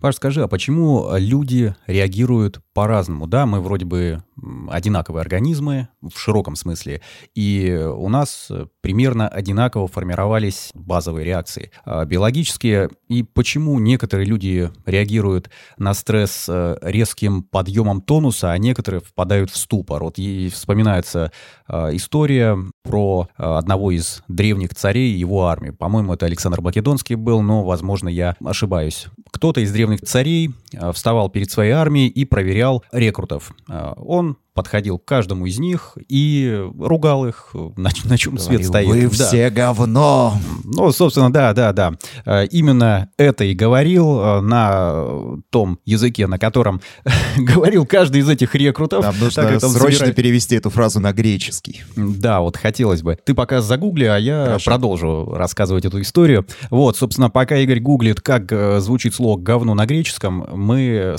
Паш, 0.00 0.14
скажи, 0.14 0.42
а 0.42 0.48
почему 0.48 1.08
люди 1.16 1.74
реагируют 1.88 2.60
по-разному? 2.72 3.26
Да, 3.26 3.46
мы 3.46 3.60
вроде 3.60 3.84
бы 3.84 4.22
одинаковые 4.68 5.22
организмы 5.22 5.88
в 6.00 6.16
широком 6.16 6.54
смысле, 6.54 7.00
и 7.34 7.72
у 7.72 8.08
нас 8.08 8.52
примерно 8.80 9.28
одинаково 9.28 9.88
формировались 9.88 10.70
базовые 10.74 11.24
реакции 11.24 11.72
а 11.84 12.04
биологические. 12.04 12.90
И 13.08 13.22
почему 13.22 13.78
некоторые 13.78 14.26
люди 14.26 14.70
реагируют 14.86 15.50
на 15.78 15.94
стресс 15.94 16.46
э, 16.48 16.76
резким 16.82 17.42
подъемом 17.42 18.00
тонуса, 18.00 18.52
а 18.52 18.58
некоторые 18.58 19.00
впадают 19.00 19.50
в 19.50 19.56
ступор? 19.56 20.04
Вот 20.04 20.18
и 20.18 20.48
вспоминается 20.50 21.32
э, 21.68 21.96
история 21.96 22.56
про 22.82 23.28
э, 23.36 23.42
одного 23.42 23.90
из 23.90 24.22
древних 24.28 24.74
царей 24.74 25.12
и 25.14 25.18
его 25.18 25.46
армии. 25.46 25.70
По-моему, 25.70 26.14
это 26.14 26.26
Александр 26.26 26.60
Македонский 26.60 27.14
был, 27.14 27.42
но, 27.42 27.64
возможно, 27.64 28.08
я 28.08 28.36
ошибаюсь. 28.44 29.06
Кто-то 29.32 29.60
из 29.60 29.72
древних 29.72 29.87
царей 29.96 30.50
вставал 30.92 31.30
перед 31.30 31.50
своей 31.50 31.72
армией 31.72 32.08
и 32.08 32.24
проверял 32.24 32.84
рекрутов. 32.92 33.52
Он 33.68 34.36
подходил 34.58 34.98
к 34.98 35.04
каждому 35.04 35.46
из 35.46 35.60
них 35.60 35.96
и 36.08 36.60
ругал 36.80 37.26
их, 37.28 37.50
на, 37.76 37.90
на 38.04 38.18
чем 38.18 38.36
свет 38.38 38.66
стоит. 38.66 38.88
Вы 38.88 39.02
Да. 39.02 39.08
все 39.28 39.50
говно! 39.50 40.34
Ну, 40.64 40.90
собственно, 40.90 41.32
да, 41.32 41.54
да, 41.54 41.72
да. 41.72 41.92
Э, 42.26 42.44
Именно 42.46 43.08
это 43.16 43.44
и 43.44 43.54
говорил 43.54 44.20
э, 44.20 44.40
на 44.40 45.04
том 45.50 45.78
языке, 45.84 46.26
на 46.26 46.40
котором 46.40 46.80
говорил 47.36 47.86
каждый 47.86 48.20
из 48.22 48.28
этих 48.28 48.52
рекрутов. 48.56 49.04
Нам 49.04 49.14
нужно 49.20 49.44
Так 49.44 49.60
срочно 49.60 49.98
собирает- 50.06 50.16
перевести 50.16 50.56
эту 50.56 50.70
фразу 50.70 50.98
на 50.98 51.12
греческий. 51.12 51.82
Да, 51.94 52.40
вот 52.40 52.56
хотелось 52.56 53.02
бы. 53.02 53.16
Ты 53.24 53.34
пока 53.34 53.60
загугли, 53.62 54.06
а 54.06 54.16
я 54.16 54.44
Хорошо. 54.46 54.70
продолжу 54.72 55.32
рассказывать 55.32 55.84
эту 55.84 56.00
историю. 56.00 56.44
Вот, 56.70 56.96
собственно, 56.96 57.30
пока 57.30 57.56
Игорь 57.58 57.78
гуглит, 57.78 58.20
как 58.20 58.50
э, 58.50 58.80
звучит 58.80 59.14
слово 59.14 59.38
«говно» 59.38 59.74
на 59.74 59.86
греческом, 59.86 60.46
мы, 60.52 61.14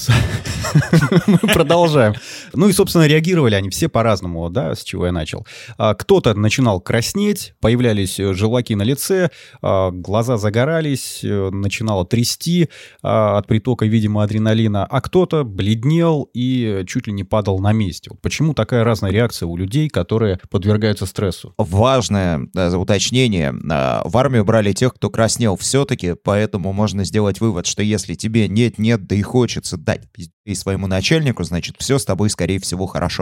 продолжаем. 1.54 2.16
Ну 2.54 2.70
и, 2.70 2.74
собственно, 2.74 3.08
реагировали 3.30 3.56
они 3.56 3.70
все 3.70 3.90
по-разному, 3.90 4.50
да, 4.50 4.76
с 4.76 4.84
чего 4.84 5.06
я 5.06 5.12
начал. 5.12 5.46
А, 5.78 5.94
Кто-то 5.94 6.34
начинал 6.34 6.82
краснеть, 6.82 7.54
появлялись 7.62 8.20
э, 8.20 8.34
желваки 8.34 8.76
на 8.76 8.84
лице, 8.84 9.30
а, 9.62 9.92
глаза 9.92 10.38
загорались, 10.38 11.24
э, 11.24 11.50
начинало 11.52 12.06
трясти 12.06 12.70
а, 13.04 13.38
от 13.38 13.48
притока, 13.48 13.86
видимо, 13.86 14.24
адреналина, 14.24 14.86
а 14.86 15.02
кто-то 15.02 15.44
бледнел 15.44 16.30
и 16.34 16.84
чуть 16.88 17.08
ли 17.08 17.14
не 17.14 17.24
падал 17.24 17.60
на 17.60 17.72
месте. 17.72 18.12
Почему 18.22 18.54
такая 18.54 18.84
разная 18.84 19.12
реакция 19.12 19.48
у 19.48 19.58
людей, 19.58 19.90
которые 19.90 20.40
подвергаются 20.50 21.06
стрессу? 21.06 21.54
Важное 21.58 22.48
э, 22.56 22.76
уточнение. 22.76 23.52
В 23.52 24.18
армию 24.18 24.46
брали 24.46 24.74
тех, 24.74 24.94
кто 24.96 25.10
краснел 25.10 25.56
все-таки, 25.56 26.16
поэтому 26.16 26.74
можно 26.74 27.04
сделать 27.04 27.42
вывод, 27.42 27.66
что 27.66 27.84
если 27.84 28.16
тебе 28.16 28.48
нет-нет, 28.48 29.06
да 29.06 29.16
и 29.16 29.22
хочется 29.22 29.78
дать 29.78 30.12
пиздюлей 30.12 30.56
своему 30.56 30.88
начальнику, 30.88 31.44
значит, 31.44 31.76
все 31.80 32.00
с 32.00 32.06
тобой, 32.06 32.30
скорее 32.30 32.60
всего, 32.60 32.88
хорошо. 32.88 33.19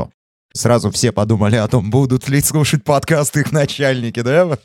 Сразу 0.54 0.89
все 0.92 1.12
подумали 1.12 1.56
о 1.56 1.68
том, 1.68 1.89
будут 1.92 2.30
ли 2.30 2.42
слушать 2.42 2.84
подкасты 2.84 3.42
их 3.42 3.51
начальники, 3.51 4.22
да? 4.22 4.58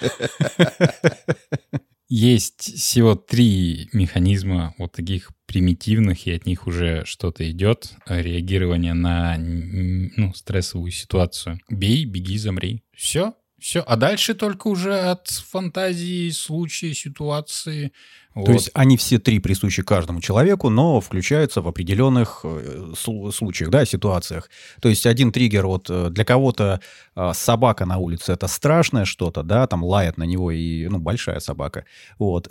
Есть 2.09 2.75
всего 2.79 3.15
три 3.15 3.89
механизма 3.93 4.75
вот 4.77 4.93
таких 4.93 5.31
примитивных, 5.47 6.27
и 6.27 6.33
от 6.33 6.45
них 6.45 6.67
уже 6.67 7.05
что-то 7.07 7.51
идет. 7.51 7.93
Реагирование 8.07 8.93
на 8.93 9.37
ну, 9.39 10.35
стрессовую 10.35 10.91
ситуацию. 10.91 11.59
Бей, 11.71 12.05
беги, 12.05 12.37
замри. 12.37 12.83
Все. 12.95 13.35
Все. 13.59 13.81
А 13.81 13.97
дальше 13.97 14.35
только 14.35 14.69
уже 14.69 14.95
от 14.95 15.29
фантазии, 15.29 16.29
случая, 16.31 16.93
ситуации. 16.95 17.93
То 18.35 18.41
Вот. 18.41 18.49
есть 18.51 18.71
они 18.73 18.97
все 18.97 19.19
три 19.19 19.41
присущи 19.41 19.83
каждому 19.83 20.21
человеку, 20.21 20.71
но 20.71 21.01
включаются 21.01 21.61
в 21.61 21.69
определенных 21.69 22.41
э, 22.45 22.93
слу- 22.95 23.31
случаях, 23.31 23.71
да, 23.71 23.85
ситуациях. 23.85 24.49
То 24.81 24.89
есть 24.89 25.07
один 25.07 25.33
триггер, 25.33 25.67
вот 25.67 25.91
э, 25.91 26.09
для 26.09 26.25
кого-то 26.25 26.81
э, 27.15 27.33
собака 27.35 27.85
на 27.85 27.99
улице 27.99 28.33
это 28.33 28.47
страшное 28.47 29.05
что-то, 29.05 29.43
да, 29.43 29.67
там 29.67 29.85
лает 29.85 30.17
на 30.17 30.25
него 30.25 30.51
и, 30.51 30.89
ну, 30.89 30.99
большая 30.99 31.41
собака, 31.41 31.85
вот. 32.19 32.49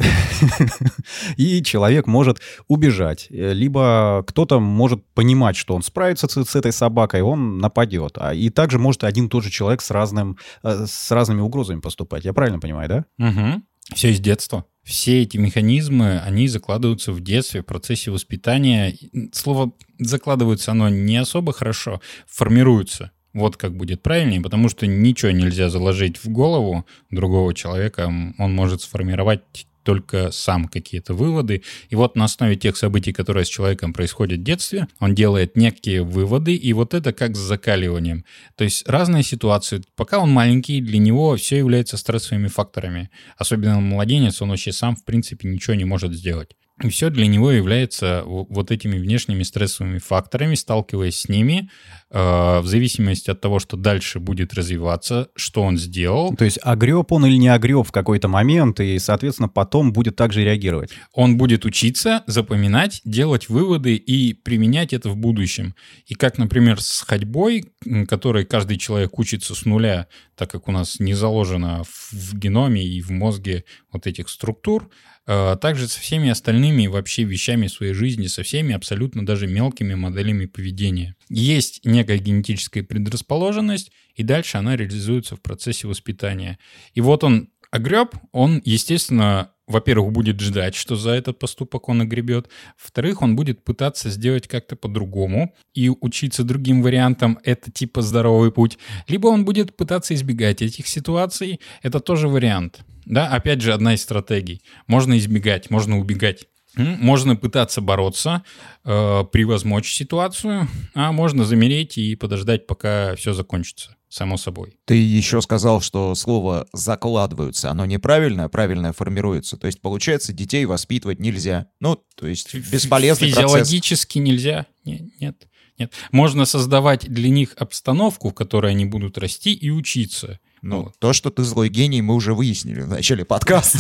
И 1.38 1.64
человек 1.64 2.06
может 2.06 2.42
убежать. 2.68 3.28
Либо 3.30 4.24
кто-то 4.28 4.60
может 4.60 5.04
понимать, 5.14 5.56
что 5.56 5.74
он 5.74 5.82
справится 5.82 6.28
с, 6.28 6.56
этой 6.56 6.72
собакой, 6.72 7.22
он 7.22 7.58
нападет. 7.58 8.18
А, 8.18 8.34
и 8.34 8.50
также 8.50 8.78
может 8.78 9.04
один 9.04 9.26
и 9.26 9.30
тот 9.30 9.44
же 9.44 9.50
человек 9.50 9.82
с, 9.82 9.90
разным, 9.90 10.38
с 10.64 11.12
разными 11.12 11.42
угрозами 11.42 11.80
поступать. 11.80 12.26
Я 12.26 12.34
правильно 12.34 12.60
понимаю, 12.60 12.90
да? 12.90 13.06
Угу. 13.28 13.62
Все 13.94 14.12
из 14.12 14.20
детства. 14.20 14.66
Все 14.84 15.22
эти 15.22 15.38
механизмы, 15.38 16.20
они 16.20 16.48
закладываются 16.48 17.12
в 17.12 17.22
детстве, 17.22 17.62
в 17.62 17.66
процессе 17.66 18.10
воспитания. 18.10 18.96
Слово 19.32 19.74
«закладываются» 20.00 20.72
оно 20.72 20.90
не 20.90 21.18
особо 21.18 21.54
хорошо, 21.54 22.02
формируется. 22.28 23.12
Вот 23.34 23.58
как 23.58 23.78
будет 23.78 24.02
правильнее, 24.02 24.42
потому 24.42 24.68
что 24.70 24.88
ничего 24.88 25.32
нельзя 25.32 25.70
заложить 25.70 26.18
в 26.18 26.30
голову 26.30 26.86
другого 27.12 27.54
человека. 27.54 28.12
Он 28.38 28.54
может 28.54 28.82
сформировать 28.82 29.68
только 29.84 30.32
сам 30.32 30.68
какие-то 30.68 31.14
выводы. 31.14 31.64
И 31.90 31.96
вот 31.96 32.16
на 32.16 32.26
основе 32.26 32.56
тех 32.56 32.78
событий, 32.78 33.14
которые 33.14 33.46
с 33.46 33.50
человеком 33.50 33.94
происходят 33.94 34.40
в 34.40 34.44
детстве, 34.44 34.88
он 35.00 35.16
делает 35.16 35.56
некие 35.56 36.04
выводы, 36.04 36.56
и 36.56 36.74
вот 36.74 36.94
это 36.94 37.14
как 37.14 37.36
с 37.36 37.40
закаливанием. 37.40 38.26
То 38.56 38.64
есть 38.64 38.88
разные 38.88 39.24
ситуации. 39.24 39.82
Пока 39.96 40.20
он 40.20 40.32
маленький, 40.32 40.82
для 40.82 41.00
него 41.00 41.36
все 41.36 41.58
является 41.58 41.98
стрессовыми 41.98 42.48
факторами. 42.48 43.10
Особенно 43.38 43.80
младенец, 43.80 44.42
он 44.42 44.50
вообще 44.50 44.72
сам, 44.72 44.96
в 44.96 45.04
принципе, 45.04 45.48
ничего 45.48 45.76
не 45.76 45.86
может 45.86 46.14
сделать. 46.14 46.56
И 46.84 46.90
все 46.90 47.10
для 47.10 47.28
него 47.28 47.52
является 47.52 48.24
вот 48.26 48.72
этими 48.72 48.98
внешними 48.98 49.44
стрессовыми 49.44 50.00
факторами, 50.00 50.56
сталкиваясь 50.56 51.20
с 51.20 51.30
ними, 51.30 51.70
э, 52.10 52.60
в 52.60 52.66
зависимости 52.66 53.30
от 53.30 53.42
того, 53.42 53.60
что 53.60 53.78
дальше 53.78 54.20
будет 54.20 54.54
развиваться, 54.54 55.30
что 55.36 55.64
он 55.64 55.78
сделал, 55.78 56.36
То 56.36 56.46
есть 56.46 56.60
огреб 56.62 57.12
он 57.12 57.26
или 57.26 57.38
не 57.38 57.50
огреб 57.50 57.88
в 57.88 57.92
какой-то 57.92 58.28
момент, 58.28 58.80
и, 58.80 58.98
соответственно, 59.00 59.50
потом 59.50 59.94
будет 59.94 60.16
также 60.16 60.44
реагировать. 60.44 60.92
он 61.14 61.38
будет 61.38 61.66
учиться, 61.66 62.24
запоминать, 62.28 63.02
делать 63.06 63.50
выводы 63.50 63.96
и 63.96 64.34
применять 64.34 64.94
это 64.94 65.10
в 65.10 65.18
будущем. 65.18 65.76
И 66.08 66.16
как, 66.16 66.38
например, 66.38 66.82
с 66.82 67.02
ходьбой, 67.02 67.74
которой 68.08 68.46
каждый 68.46 68.78
человек 68.78 69.18
учится 69.20 69.56
с 69.56 69.66
нуля, 69.66 70.08
так 70.36 70.50
как 70.52 70.68
у 70.68 70.72
нас 70.72 71.00
не 71.00 71.14
заложено 71.14 71.84
в 71.84 72.34
геноме 72.36 72.84
и 72.84 73.02
в 73.02 73.12
мозге 73.12 73.64
вот 73.92 74.08
этих 74.08 74.30
структур, 74.30 74.90
э, 75.32 75.58
также 75.62 75.88
со 75.88 76.00
всеми 76.00 76.30
остальными 76.30 76.88
вообще 76.88 77.24
вещами 77.24 77.68
своей 77.68 77.94
жизни, 77.94 78.28
со 78.28 78.44
всеми 78.44 78.74
абсолютно 78.74 79.26
даже 79.26 79.48
мелкими 79.48 79.94
моделями 79.94 80.46
поведения. 80.46 81.16
Есть 81.30 81.82
некая 81.86 82.18
генетическая 82.18 82.84
предрасположенность, 82.84 83.92
и 84.16 84.24
дальше 84.24 84.58
она 84.58 84.76
реализуется 84.76 85.36
в 85.36 85.42
процессе 85.42 85.88
воспитания. 85.88 86.60
И 86.94 87.02
вот 87.02 87.24
он 87.24 87.50
огреб, 87.72 88.16
он, 88.32 88.62
естественно, 88.66 89.52
во-первых, 89.68 90.12
будет 90.12 90.40
ждать, 90.42 90.76
что 90.76 90.96
за 90.96 91.12
этот 91.12 91.40
поступок 91.40 91.88
он 91.88 92.02
огребет. 92.02 92.50
Во-вторых, 92.78 93.22
он 93.22 93.36
будет 93.36 93.64
пытаться 93.64 94.10
сделать 94.10 94.48
как-то 94.48 94.76
по-другому 94.76 95.56
и 95.74 95.90
учиться 95.90 96.44
другим 96.44 96.84
вариантам. 96.84 97.40
Это 97.44 97.72
типа 97.72 98.02
здоровый 98.02 98.52
путь. 98.52 98.78
Либо 99.08 99.28
он 99.28 99.46
будет 99.46 99.78
пытаться 99.78 100.14
избегать 100.14 100.62
этих 100.62 100.88
ситуаций. 100.88 101.62
Это 101.82 102.02
тоже 102.02 102.28
вариант. 102.28 102.82
Да, 103.06 103.28
опять 103.28 103.62
же, 103.62 103.74
одна 103.74 103.94
из 103.96 104.02
стратегий. 104.02 104.62
Можно 104.88 105.18
избегать, 105.18 105.70
можно 105.70 106.00
убегать. 106.00 106.46
Можно 106.78 107.36
пытаться 107.36 107.82
бороться, 107.82 108.44
э, 108.86 109.24
превозмочь 109.30 109.94
ситуацию, 109.94 110.70
а 110.96 111.12
можно 111.12 111.44
замереть 111.44 111.98
и 111.98 112.16
подождать, 112.16 112.66
пока 112.66 113.14
все 113.18 113.34
закончится. 113.34 113.96
само 114.08 114.36
собой. 114.38 114.78
Ты 114.86 114.96
еще 114.96 115.42
сказал, 115.42 115.80
что 115.82 116.16
слово 116.16 116.68
«закладываются», 116.74 117.72
оно 117.72 117.86
неправильное, 117.86 118.50
правильное 118.50 118.92
формируется. 118.94 119.56
То 119.58 119.68
есть, 119.68 119.80
получается, 119.82 120.34
детей 120.34 120.66
воспитывать 120.66 121.20
нельзя. 121.20 121.68
Ну, 121.80 121.98
то 122.16 122.28
есть, 122.28 122.54
бесполезный 122.54 123.32
процесс. 123.32 123.52
Физиологически 123.52 124.20
нельзя. 124.20 124.66
Не- 124.84 125.12
Нет, 125.22 125.48
нет. 125.78 125.94
Можно 126.12 126.44
создавать 126.46 127.08
для 127.08 127.30
них 127.30 127.54
обстановку, 127.58 128.30
в 128.30 128.34
которой 128.34 128.72
они 128.72 128.84
будут 128.86 129.18
расти 129.18 129.54
и 129.54 129.70
учиться. 129.70 130.40
Ну, 130.62 130.84
Вот. 130.84 130.94
то, 131.00 131.12
что 131.12 131.32
ты 131.32 131.44
злой 131.44 131.70
гений, 131.70 132.04
мы 132.04 132.14
уже 132.14 132.36
выяснили 132.36 132.82
в 132.82 132.88
начале 132.88 133.26
подкаста. 133.26 133.80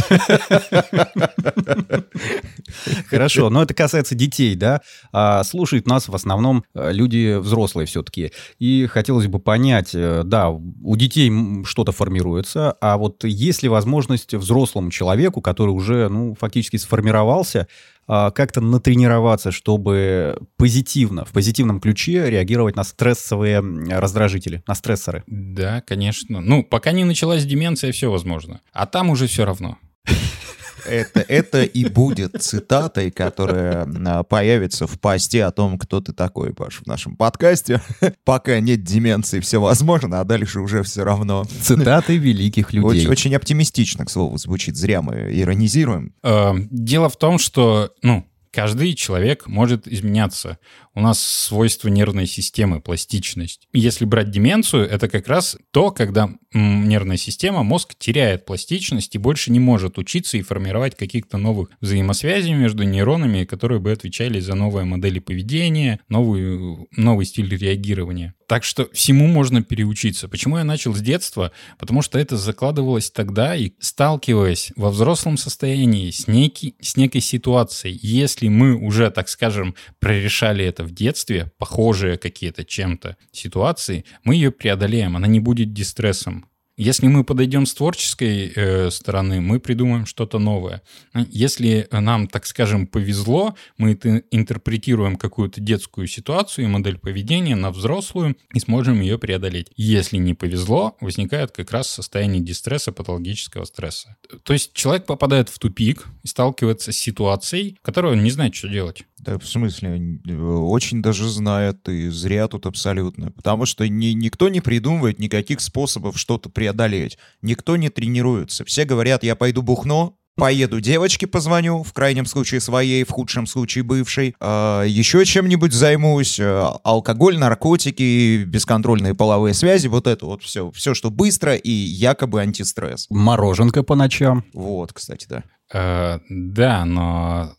Хорошо, 3.08 3.50
но 3.52 3.62
это 3.62 3.74
касается 3.76 4.16
детей, 4.16 4.56
да? 4.56 4.82
А 5.12 5.44
слушают 5.44 5.86
нас 5.88 6.08
в 6.08 6.16
основном 6.16 6.64
э, 6.74 6.92
люди 6.92 7.38
взрослые 7.38 7.86
все-таки. 7.86 8.32
И 8.58 8.88
хотелось 8.88 9.28
бы 9.28 9.40
понять, 9.40 9.92
э, 9.94 10.24
да, 10.26 10.50
у 10.50 10.96
детей 10.96 11.32
что-то 11.66 11.92
формируется, 11.92 12.72
а 12.82 12.98
вот 12.98 13.24
есть 13.26 13.62
ли 13.62 13.70
возможность 13.70 14.34
взрослому 14.34 14.90
человеку, 14.90 15.42
который 15.42 15.72
уже, 15.72 16.10
ну, 16.10 16.36
фактически 16.40 16.78
сформировался, 16.78 17.68
как-то 18.12 18.60
натренироваться, 18.60 19.52
чтобы 19.52 20.38
позитивно, 20.58 21.24
в 21.24 21.32
позитивном 21.32 21.80
ключе 21.80 22.30
реагировать 22.30 22.76
на 22.76 22.84
стрессовые 22.84 23.62
раздражители, 23.90 24.64
на 24.68 24.76
стрессоры? 24.76 25.24
Да, 25.28 25.82
конечно. 25.82 26.42
Ну, 26.42 26.64
пока 26.64 26.92
не 26.92 27.06
началась 27.06 27.46
деменция, 27.46 27.92
все 27.92 28.12
возможно. 28.12 28.60
А 28.74 28.86
там 28.86 29.10
уже 29.10 29.28
все 29.28 29.46
равно. 29.46 29.78
Это, 30.86 31.22
это 31.22 31.64
и 31.64 31.88
будет 31.88 32.42
цитатой, 32.42 33.12
которая 33.12 33.88
а, 34.06 34.24
появится 34.24 34.88
в 34.88 35.00
посте 35.00 35.46
о 35.46 35.52
том, 35.52 35.78
кто 35.78 36.02
ты 36.02 36.14
такой, 36.14 36.54
Паш, 36.54 36.82
в 36.82 36.88
нашем 36.88 37.16
подкасте. 37.16 37.82
Пока 38.24 38.60
нет 38.60 38.84
деменции, 38.84 39.40
все 39.40 39.60
возможно, 39.60 40.20
а 40.20 40.24
дальше 40.24 40.60
уже 40.60 40.84
все 40.84 41.04
равно. 41.04 41.46
Цитаты 41.62 42.18
великих 42.18 42.74
людей. 42.74 43.02
Очень, 43.02 43.10
очень 43.10 43.36
оптимистично, 43.36 44.06
к 44.06 44.10
слову, 44.10 44.38
звучит. 44.38 44.76
Зря 44.76 45.02
мы 45.02 45.30
иронизируем. 45.32 46.14
Э, 46.24 46.54
Дело 46.70 47.10
в 47.10 47.18
том, 47.18 47.38
что, 47.38 47.92
ну, 48.02 48.26
каждый 48.52 48.94
человек 48.94 49.48
может 49.48 49.88
изменяться. 49.88 50.60
У 50.94 51.02
нас 51.02 51.22
свойство 51.22 51.88
нервной 51.88 52.28
системы, 52.28 52.82
пластичность. 52.82 53.68
Если 53.74 54.06
брать 54.06 54.30
деменцию, 54.30 54.90
это 54.90 55.08
как 55.08 55.28
раз 55.28 55.58
то, 55.72 55.92
когда 55.92 56.30
нервная 56.54 57.18
система, 57.18 57.64
мозг 57.64 57.96
теряет 57.98 58.46
пластичность 58.46 59.16
и 59.16 59.20
больше 59.20 59.52
не 59.52 59.60
может 59.60 59.98
учиться 59.98 60.38
и 60.38 60.42
формировать 60.42 60.96
каких-то 60.96 61.38
новых 61.38 61.70
взаимосвязей 61.80 62.54
между 62.54 62.84
нейронами, 62.84 63.46
которые 63.46 63.80
бы 63.80 63.92
отвечали 63.92 64.40
за 64.40 64.56
новые 64.56 64.86
модели 64.86 65.20
поведения, 65.20 66.00
новую, 66.10 66.88
новый 66.96 67.26
стиль 67.26 67.56
реагирования. 67.56 68.34
Так 68.52 68.66
что 68.66 68.90
всему 68.92 69.28
можно 69.28 69.64
переучиться. 69.64 70.28
Почему 70.28 70.58
я 70.58 70.66
начал 70.66 70.94
с 70.94 71.00
детства? 71.00 71.54
Потому 71.80 72.02
что 72.02 72.20
это 72.20 72.36
закладывалось 72.36 73.10
тогда, 73.10 73.56
и 73.56 73.72
сталкиваясь 73.80 74.74
во 74.76 74.90
взрослом 74.90 75.38
состоянии 75.38 76.12
с, 76.12 76.28
некий, 76.28 76.76
с 76.82 76.98
некой 76.98 77.22
ситуацией, 77.22 77.98
если 78.04 78.50
мы 78.50 78.76
уже, 78.76 79.10
так 79.10 79.30
скажем, 79.30 79.74
прорешали 80.02 80.66
это 80.66 80.84
в 80.84 80.92
детстве, 80.92 81.54
похожие 81.60 82.18
какие-то 82.18 82.66
чем-то 82.66 83.16
ситуации, 83.32 84.04
мы 84.26 84.36
ее 84.36 84.52
преодолеем, 84.52 85.16
она 85.16 85.28
не 85.28 85.40
будет 85.40 85.72
дистрессом. 85.72 86.51
Если 86.82 87.06
мы 87.06 87.24
подойдем 87.24 87.68
с 87.68 87.76
творческой 87.76 88.52
э, 88.56 88.90
стороны, 88.90 89.40
мы 89.40 89.60
придумаем 89.60 90.08
что-то 90.08 90.40
новое. 90.40 90.82
Если 91.14 91.88
нам, 91.92 92.28
так 92.28 92.48
скажем, 92.48 92.88
повезло, 92.88 93.54
мы 93.78 93.92
интерпретируем 94.32 95.16
какую-то 95.16 95.62
детскую 95.62 96.08
ситуацию 96.08 96.66
и 96.66 96.68
модель 96.68 96.98
поведения 96.98 97.56
на 97.56 97.70
взрослую 97.70 98.36
и 98.52 98.60
сможем 98.60 99.00
ее 99.00 99.20
преодолеть. 99.20 99.68
Если 99.76 100.18
не 100.18 100.34
повезло, 100.34 100.98
возникает 101.02 101.52
как 101.52 101.70
раз 101.70 101.88
состояние 101.88 102.42
дистресса, 102.42 102.92
патологического 102.92 103.66
стресса. 103.66 104.18
То 104.42 104.54
есть 104.54 104.74
человек 104.74 105.06
попадает 105.06 105.50
в 105.50 105.60
тупик 105.60 106.08
и 106.24 106.28
сталкивается 106.28 106.92
с 106.92 106.98
ситуацией, 106.98 107.78
в 107.80 107.86
которой 107.86 108.14
он 108.14 108.24
не 108.24 108.32
знает, 108.32 108.56
что 108.56 108.68
делать. 108.68 109.04
Да, 109.24 109.38
в 109.38 109.48
смысле, 109.48 110.20
э, 110.28 110.34
очень 110.34 111.02
даже 111.02 111.30
знает, 111.30 111.88
и 111.88 112.10
зря 112.10 112.48
тут 112.48 112.66
абсолютно. 112.66 113.32
Потому 113.32 113.66
что 113.66 113.88
ни, 113.88 114.08
никто 114.08 114.50
не 114.50 114.62
придумывает 114.62 115.20
никаких 115.20 115.62
способов 115.62 116.18
что-то 116.18 116.50
преодолеть. 116.50 117.20
Никто 117.44 117.78
не 117.78 117.90
тренируется. 117.90 118.66
Все 118.66 118.84
говорят, 118.84 119.24
я 119.24 119.36
пойду 119.36 119.62
бухну, 119.62 120.18
Поеду 120.36 120.80
девочке 120.80 121.28
позвоню, 121.28 121.84
в 121.84 121.92
крайнем 121.92 122.26
случае 122.26 122.62
своей, 122.62 123.04
в 123.04 123.10
худшем 123.12 123.46
случае 123.46 123.84
бывшей. 123.84 124.34
А, 124.40 124.84
еще 124.84 125.26
чем-нибудь 125.26 125.74
займусь. 125.74 126.40
А, 126.40 126.80
алкоголь, 126.84 127.38
наркотики, 127.38 128.44
бесконтрольные 128.46 129.14
половые 129.14 129.54
связи. 129.54 129.88
Вот 129.88 130.08
это 130.08 130.26
вот 130.26 130.42
все. 130.42 130.72
Все, 130.72 130.94
что 130.94 131.12
быстро 131.12 131.56
и 131.56 131.70
якобы 131.70 132.42
антистресс. 132.42 133.08
Мороженка 133.10 133.84
по 133.84 133.96
ночам. 133.96 134.46
Вот, 134.54 134.94
кстати, 134.94 135.28
да. 135.28 135.44
Э, 135.74 136.20
да, 136.30 136.86
но 136.86 137.54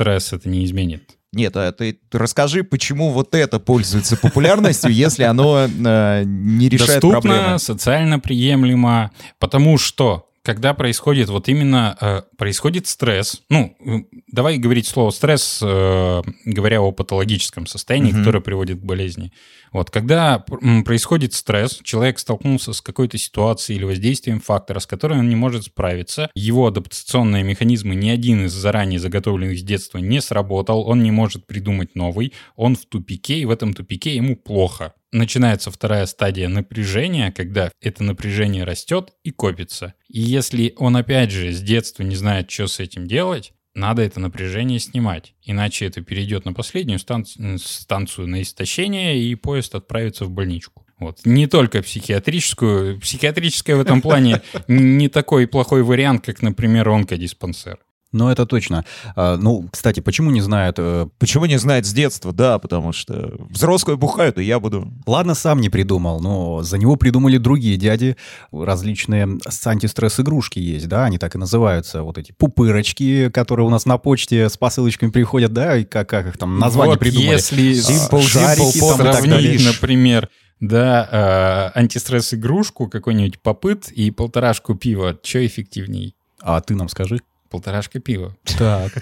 стресс 0.00 0.32
это 0.32 0.48
не 0.48 0.64
изменит. 0.64 1.16
Нет, 1.32 1.56
а 1.56 1.70
ты 1.70 2.00
расскажи, 2.10 2.64
почему 2.64 3.10
вот 3.10 3.34
это 3.34 3.60
пользуется 3.60 4.16
популярностью, 4.16 4.90
если 4.90 5.22
оно 5.22 5.66
э, 5.68 6.22
не 6.24 6.68
решает 6.68 7.02
Доступно, 7.02 7.20
проблемы. 7.20 7.58
социально 7.58 8.18
приемлемо, 8.18 9.12
потому 9.38 9.78
что 9.78 10.29
когда 10.50 10.74
происходит 10.74 11.28
вот 11.28 11.48
именно 11.48 11.96
э, 12.00 12.22
происходит 12.36 12.88
стресс, 12.88 13.40
ну 13.48 13.76
э, 13.86 13.98
давай 14.26 14.58
говорить 14.58 14.88
слово 14.88 15.10
стресс, 15.10 15.60
э, 15.62 16.22
говоря 16.44 16.82
о 16.82 16.90
патологическом 16.90 17.66
состоянии, 17.66 18.10
Мгм. 18.10 18.18
которое 18.18 18.40
приводит 18.40 18.80
к 18.80 18.82
болезни. 18.82 19.32
Вот 19.70 19.92
когда 19.92 20.40
происходит 20.84 21.34
стресс, 21.34 21.78
человек 21.84 22.18
столкнулся 22.18 22.72
с 22.72 22.80
какой-то 22.80 23.16
ситуацией 23.16 23.78
или 23.78 23.84
воздействием 23.84 24.40
фактора, 24.40 24.80
с 24.80 24.86
которым 24.86 25.20
он 25.20 25.28
не 25.28 25.36
может 25.36 25.66
справиться, 25.66 26.28
его 26.34 26.66
адаптационные 26.66 27.44
механизмы 27.44 27.94
ни 27.94 28.10
один 28.10 28.46
из 28.46 28.52
заранее 28.52 28.98
заготовленных 28.98 29.56
с 29.56 29.62
детства 29.62 29.98
не 29.98 30.20
сработал, 30.20 30.80
он 30.80 31.04
не 31.04 31.12
может 31.12 31.46
придумать 31.46 31.94
новый, 31.94 32.32
он 32.56 32.74
в 32.74 32.86
тупике, 32.86 33.38
и 33.38 33.44
в 33.44 33.50
этом 33.50 33.72
тупике 33.72 34.16
ему 34.16 34.34
плохо. 34.34 34.94
Начинается 35.12 35.70
вторая 35.70 36.06
стадия 36.06 36.48
напряжения, 36.48 37.32
когда 37.32 37.72
это 37.80 38.04
напряжение 38.04 38.64
растет 38.64 39.12
и 39.24 39.30
копится. 39.30 39.94
И 40.08 40.20
если 40.20 40.72
он 40.76 40.96
опять 40.96 41.32
же 41.32 41.52
с 41.52 41.60
детства 41.60 42.02
не 42.04 42.14
знает, 42.14 42.50
что 42.50 42.68
с 42.68 42.78
этим 42.78 43.06
делать, 43.08 43.52
надо 43.74 44.02
это 44.02 44.20
напряжение 44.20 44.78
снимать. 44.78 45.34
Иначе 45.42 45.86
это 45.86 46.00
перейдет 46.00 46.44
на 46.44 46.52
последнюю 46.52 46.98
станцию, 46.98 47.58
станцию 47.58 48.28
на 48.28 48.42
истощение, 48.42 49.18
и 49.18 49.34
поезд 49.34 49.74
отправится 49.74 50.24
в 50.24 50.30
больничку. 50.30 50.86
Вот. 50.98 51.20
Не 51.24 51.46
только 51.46 51.82
психиатрическую. 51.82 53.00
Психиатрическая 53.00 53.76
в 53.76 53.80
этом 53.80 54.02
плане 54.02 54.42
не 54.68 55.08
такой 55.08 55.46
плохой 55.46 55.82
вариант, 55.82 56.24
как, 56.24 56.42
например, 56.42 56.88
онкодиспансер. 56.88 57.78
Ну, 58.12 58.28
это 58.28 58.44
точно. 58.44 58.84
А, 59.14 59.36
ну, 59.36 59.68
кстати, 59.70 60.00
почему 60.00 60.32
не 60.32 60.40
знают? 60.40 60.76
э, 60.80 61.06
Почему 61.18 61.46
не 61.46 61.58
знает 61.58 61.86
с 61.86 61.92
детства? 61.92 62.32
Да, 62.32 62.58
потому 62.58 62.92
что 62.92 63.34
взрослые 63.48 63.96
бухают, 63.96 64.36
и 64.38 64.42
я 64.42 64.58
буду. 64.58 64.92
Ладно, 65.06 65.34
сам 65.34 65.60
не 65.60 65.68
придумал, 65.68 66.20
но 66.20 66.62
за 66.62 66.76
него 66.76 66.96
придумали 66.96 67.38
другие 67.38 67.76
дяди. 67.76 68.16
Различные 68.50 69.38
с- 69.48 69.64
антистресс-игрушки 69.66 70.58
есть, 70.58 70.88
да, 70.88 71.04
они 71.04 71.18
так 71.18 71.36
и 71.36 71.38
называются. 71.38 72.02
Вот 72.02 72.18
эти 72.18 72.32
пупырочки, 72.32 73.30
которые 73.30 73.66
у 73.66 73.70
нас 73.70 73.86
на 73.86 73.96
почте 73.96 74.48
с 74.48 74.56
посылочками 74.56 75.10
приходят, 75.10 75.52
да, 75.52 75.76
и 75.76 75.84
как, 75.84 76.08
как 76.08 76.26
их 76.26 76.36
там 76.36 76.58
название 76.58 76.94
вот 76.94 76.98
придумали. 77.00 77.32
если 77.32 77.72
Simple, 77.74 78.22
шарики 78.22 78.78
simple, 78.78 78.88
там 78.98 79.12
сравнить, 79.14 79.64
например, 79.64 80.28
да, 80.58 81.70
э, 81.74 81.78
антистресс-игрушку, 81.78 82.88
какой-нибудь 82.88 83.40
попыт 83.40 83.88
и 83.92 84.10
полторашку 84.10 84.74
пива, 84.74 85.16
что 85.22 85.46
эффективней? 85.46 86.14
А 86.42 86.60
ты 86.60 86.74
нам 86.74 86.88
скажи. 86.88 87.20
Полторашка 87.50 87.98
пива. 88.00 88.36
Так. 88.58 88.92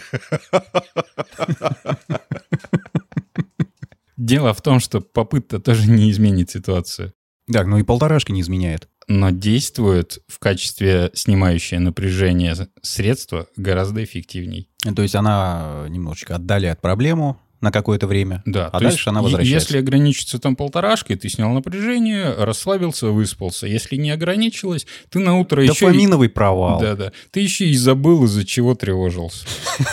Дело 4.16 4.52
в 4.52 4.62
том, 4.62 4.80
что 4.80 5.00
попыт-то 5.00 5.60
тоже 5.60 5.88
не 5.88 6.10
изменит 6.10 6.50
ситуацию, 6.50 7.12
Так, 7.52 7.66
ну 7.66 7.78
и 7.78 7.82
полторашки 7.84 8.32
не 8.32 8.40
изменяет. 8.40 8.88
но 9.06 9.30
действует 9.30 10.18
в 10.26 10.38
качестве 10.38 11.10
снимающее 11.14 11.80
напряжение 11.80 12.54
средства 12.82 13.46
гораздо 13.56 14.02
эффективней. 14.04 14.68
То 14.94 15.02
есть 15.02 15.14
она 15.14 15.86
немножечко 15.88 16.34
отдаляет 16.36 16.80
проблему 16.80 17.40
на 17.60 17.70
какое-то 17.72 18.06
время, 18.06 18.42
Да, 18.46 18.68
а 18.68 18.80
дальше 18.80 18.96
есть, 18.98 19.08
она 19.08 19.22
возвращается. 19.22 19.54
Если 19.54 19.78
ограничиться 19.78 20.38
там 20.38 20.54
полторашкой, 20.56 21.16
ты 21.16 21.28
снял 21.28 21.50
напряжение, 21.52 22.32
расслабился, 22.34 23.08
выспался. 23.08 23.66
Если 23.66 23.96
не 23.96 24.10
ограничилось, 24.10 24.86
ты 25.10 25.18
на 25.18 25.38
утро 25.38 25.62
еще... 25.62 25.72
и- 25.72 25.88
Дофаминовый 25.88 26.28
провал. 26.28 26.80
Да-да. 26.80 27.12
Ты 27.30 27.40
еще 27.40 27.66
и 27.66 27.76
забыл, 27.76 28.24
из-за 28.24 28.44
чего 28.46 28.74
тревожился. 28.74 29.46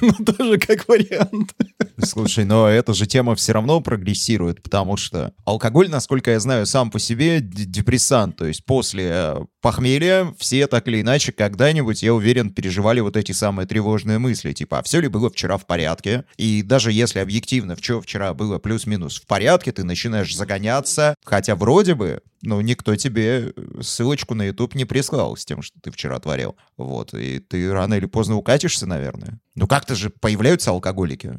Ну, 0.00 0.12
тоже 0.24 0.58
как 0.58 0.86
вариант. 0.88 1.54
Слушай, 2.02 2.44
но 2.44 2.68
эта 2.68 2.94
же 2.94 3.06
тема 3.06 3.34
все 3.34 3.52
равно 3.52 3.80
прогрессирует, 3.80 4.62
потому 4.62 4.96
что 4.96 5.32
алкоголь, 5.44 5.88
насколько 5.88 6.30
я 6.30 6.40
знаю, 6.40 6.66
сам 6.66 6.90
по 6.90 6.98
себе 6.98 7.40
депрессант. 7.40 8.36
То 8.36 8.46
есть 8.46 8.64
после 8.64 9.08
э, 9.10 9.36
похмелья 9.60 10.32
все 10.38 10.66
так 10.66 10.86
или 10.88 11.00
иначе 11.00 11.32
когда-нибудь, 11.32 12.02
я 12.02 12.14
уверен, 12.14 12.50
переживали 12.50 13.00
вот 13.00 13.16
эти 13.16 13.32
самые 13.32 13.66
тревожные 13.66 14.18
мысли. 14.18 14.52
Типа, 14.52 14.78
а 14.78 14.82
все 14.82 15.00
ли 15.00 15.08
было 15.08 15.30
вчера 15.30 15.56
в 15.56 15.66
порядке? 15.66 16.24
И 16.36 16.62
даже 16.62 16.92
если 16.98 17.20
объективно, 17.20 17.76
что 17.80 18.00
вчера 18.00 18.34
было 18.34 18.58
плюс-минус 18.58 19.20
в 19.20 19.26
порядке, 19.26 19.72
ты 19.72 19.84
начинаешь 19.84 20.34
загоняться, 20.34 21.14
хотя 21.24 21.54
вроде 21.54 21.94
бы 21.94 22.20
ну, 22.42 22.60
никто 22.60 22.94
тебе 22.94 23.52
ссылочку 23.80 24.34
на 24.34 24.42
YouTube 24.42 24.74
не 24.74 24.84
прислал 24.84 25.36
с 25.36 25.44
тем, 25.44 25.62
что 25.62 25.78
ты 25.80 25.90
вчера 25.90 26.18
творил. 26.20 26.56
Вот, 26.76 27.12
и 27.14 27.40
ты 27.40 27.72
рано 27.72 27.94
или 27.94 28.06
поздно 28.06 28.36
укатишься, 28.36 28.86
наверное. 28.86 29.40
Ну, 29.56 29.66
как-то 29.66 29.96
же 29.96 30.10
появляются 30.10 30.70
алкоголики. 30.70 31.32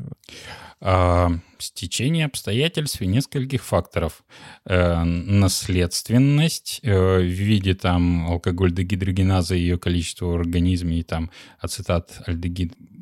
А, 0.82 1.32
стечение 1.58 2.26
обстоятельств 2.26 3.02
и 3.02 3.08
нескольких 3.08 3.64
факторов. 3.64 4.24
Э, 4.66 5.04
наследственность 5.04 6.80
э, 6.84 7.20
в 7.20 7.24
виде 7.24 7.76
там 7.76 8.28
алкоголь 8.28 8.72
дегидрогеназа 8.72 9.56
и 9.56 9.60
ее 9.60 9.78
количество 9.78 10.26
в 10.28 10.36
организме 10.36 11.00
и 11.00 11.04
там 11.04 11.32
ацетат 11.60 12.22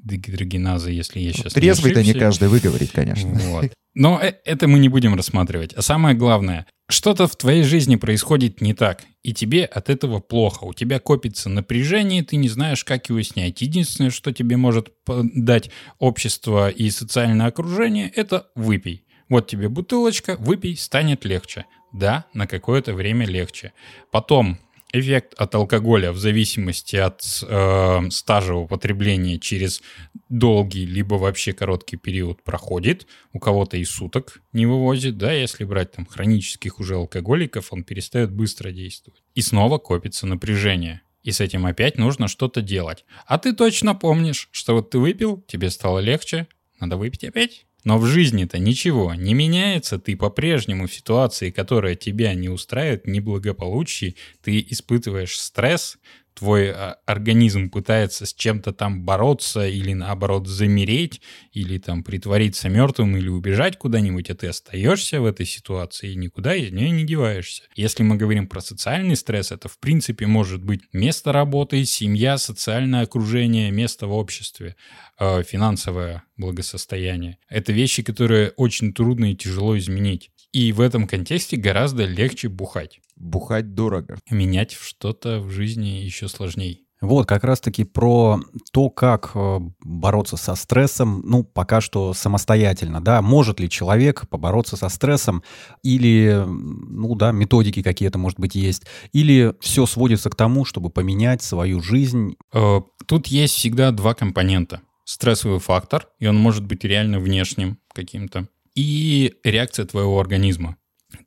альдегидрогеназа, 0.08 0.90
если 0.90 1.20
я 1.20 1.34
сейчас 1.34 1.54
Трезвый-то 1.54 2.00
не 2.00 2.06
не 2.08 2.12
ошибся. 2.12 2.26
каждый 2.26 2.50
выговорит, 2.50 2.92
конечно. 2.92 3.30
Вот. 3.30 3.72
Но 3.94 4.20
э- 4.22 4.36
это 4.46 4.68
мы 4.68 4.80
не 4.80 4.90
будем 4.90 5.16
рассматривать. 5.16 5.74
А 5.74 5.82
самое 5.82 6.16
главное, 6.16 6.68
что-то 6.90 7.28
в 7.28 7.36
твоей 7.36 7.64
жизни 7.64 7.96
происходит 7.96 8.62
не 8.62 8.74
так, 8.74 9.04
и 9.24 9.34
тебе 9.34 9.66
от 9.66 9.90
этого 9.90 10.20
плохо. 10.20 10.64
У 10.66 10.74
тебя 10.74 11.00
копится 11.00 11.50
напряжение, 11.50 12.24
ты 12.24 12.38
не 12.38 12.48
знаешь, 12.48 12.84
как 12.84 13.10
его 13.10 13.22
снять. 13.24 13.62
Единственное, 13.62 14.12
что 14.12 14.32
тебе 14.32 14.56
может 14.56 14.94
дать 15.08 15.72
общество 16.00 16.70
и 16.70 16.90
социальное 16.90 17.48
окружение, 17.48 18.10
это 18.10 18.48
выпей. 18.56 19.04
Вот 19.30 19.48
тебе 19.48 19.68
бутылочка, 19.68 20.38
выпей, 20.40 20.78
станет 20.78 21.26
легче. 21.26 21.66
Да, 21.92 22.26
на 22.34 22.48
какое-то 22.48 22.94
время 22.94 23.26
легче. 23.26 23.74
Потом 24.12 24.60
эффект 25.00 25.34
от 25.38 25.54
алкоголя 25.56 26.12
в 26.12 26.18
зависимости 26.18 26.96
от 26.96 27.22
э, 27.42 28.10
стажа 28.10 28.56
употребления 28.56 29.40
через 29.40 29.82
долгий 30.30 30.86
либо 30.86 31.16
вообще 31.16 31.54
короткий 31.54 31.98
период 31.98 32.44
проходит. 32.44 33.08
У 33.34 33.40
кого-то 33.40 33.78
и 33.78 33.86
суток 33.86 34.42
не 34.54 34.66
вывозит, 34.66 35.18
да, 35.18 35.32
если 35.32 35.64
брать 35.64 35.92
там 35.92 36.06
хронических 36.06 36.80
уже 36.80 36.96
алкоголиков, 36.96 37.72
он 37.72 37.84
перестает 37.84 38.32
быстро 38.32 38.72
действовать. 38.72 39.22
И 39.36 39.42
снова 39.42 39.78
копится 39.78 40.26
напряжение. 40.26 41.02
И 41.24 41.32
с 41.32 41.42
этим 41.42 41.66
опять 41.66 41.98
нужно 41.98 42.28
что-то 42.28 42.62
делать. 42.62 43.06
А 43.26 43.38
ты 43.38 43.54
точно 43.54 43.94
помнишь, 43.94 44.50
что 44.52 44.76
вот 44.76 44.90
ты 44.90 44.98
выпил, 44.98 45.44
тебе 45.48 45.70
стало 45.70 46.00
легче, 46.00 46.48
надо 46.80 46.98
выпить 46.98 47.24
опять. 47.24 47.67
Но 47.88 47.98
в 48.00 48.06
жизни-то 48.06 48.60
ничего 48.60 49.14
не 49.14 49.34
меняется, 49.34 49.98
ты 49.98 50.18
по-прежнему 50.18 50.88
в 50.88 50.94
ситуации, 50.94 51.52
которая 51.52 51.96
тебя 51.96 52.34
не 52.34 52.50
устраивает, 52.50 53.08
неблагополучие, 53.08 54.16
ты 54.44 54.60
испытываешь 54.60 55.40
стресс, 55.40 55.98
твой 56.38 56.70
а, 56.70 56.98
организм 57.06 57.70
пытается 57.70 58.28
с 58.28 58.34
чем-то 58.34 58.72
там 58.72 59.04
бороться 59.04 59.68
или 59.68 59.94
наоборот 59.94 60.48
замереть, 60.48 61.22
или 61.52 61.80
там 61.80 62.04
притвориться 62.04 62.70
мертвым, 62.70 63.18
или 63.18 63.28
убежать 63.28 63.78
куда-нибудь, 63.78 64.30
а 64.30 64.36
ты 64.36 64.48
остаешься 64.48 65.20
в 65.20 65.26
этой 65.26 65.48
ситуации 65.48 66.12
и 66.12 66.16
никуда 66.16 66.54
из 66.56 66.72
нее 66.72 66.92
не 66.92 67.06
деваешься. 67.06 67.64
Если 67.76 68.04
мы 68.04 68.18
говорим 68.18 68.48
про 68.48 68.62
социальный 68.62 69.16
стресс, 69.16 69.52
это 69.52 69.68
в 69.68 69.80
принципе 69.80 70.28
может 70.28 70.64
быть 70.64 70.82
место 70.94 71.32
работы, 71.32 71.84
семья, 71.86 72.38
социальное 72.38 73.02
окружение, 73.02 73.72
место 73.72 74.06
в 74.06 74.14
обществе, 74.14 74.76
э, 75.20 75.42
финансовое 75.44 76.24
благосостояние. 76.38 77.40
Это 77.50 77.72
вещи, 77.74 78.04
которые 78.04 78.52
очень 78.58 78.94
трудно 78.94 79.32
и 79.32 79.36
тяжело 79.36 79.76
изменить. 79.78 80.30
И 80.52 80.72
в 80.72 80.82
этом 80.82 81.08
контексте 81.08 81.58
гораздо 81.58 82.06
легче 82.06 82.48
бухать. 82.48 83.00
Бухать 83.18 83.74
дорого. 83.74 84.18
Менять 84.30 84.72
что-то 84.72 85.40
в 85.40 85.50
жизни 85.50 85.88
еще 85.88 86.28
сложнее. 86.28 86.80
Вот, 87.00 87.28
как 87.28 87.44
раз-таки 87.44 87.84
про 87.84 88.40
то, 88.72 88.90
как 88.90 89.32
э, 89.36 89.60
бороться 89.82 90.36
со 90.36 90.56
стрессом, 90.56 91.22
ну, 91.26 91.44
пока 91.44 91.80
что 91.80 92.14
самостоятельно, 92.14 93.02
да, 93.02 93.22
может 93.22 93.60
ли 93.60 93.70
человек 93.70 94.28
побороться 94.30 94.78
со 94.78 94.90
стрессом, 94.90 95.44
или, 95.84 96.44
ну, 96.48 97.14
да, 97.14 97.32
методики 97.32 97.84
какие-то, 97.84 98.18
может 98.18 98.40
быть, 98.40 98.56
есть, 98.56 98.88
или 99.14 99.54
все 99.60 99.86
сводится 99.86 100.32
к 100.32 100.36
тому, 100.36 100.66
чтобы 100.66 100.90
поменять 100.90 101.44
свою 101.44 101.82
жизнь. 101.82 102.36
Э, 102.52 102.82
Тут 103.06 103.28
есть 103.28 103.54
всегда 103.54 103.92
два 103.92 104.16
компонента. 104.16 104.82
Стрессовый 105.06 105.60
фактор, 105.60 106.08
и 106.20 106.26
он 106.26 106.38
может 106.38 106.66
быть 106.66 106.84
реально 106.84 107.20
внешним 107.20 107.78
каким-то, 107.94 108.50
и 108.74 109.36
реакция 109.44 109.86
твоего 109.86 110.20
организма. 110.20 110.78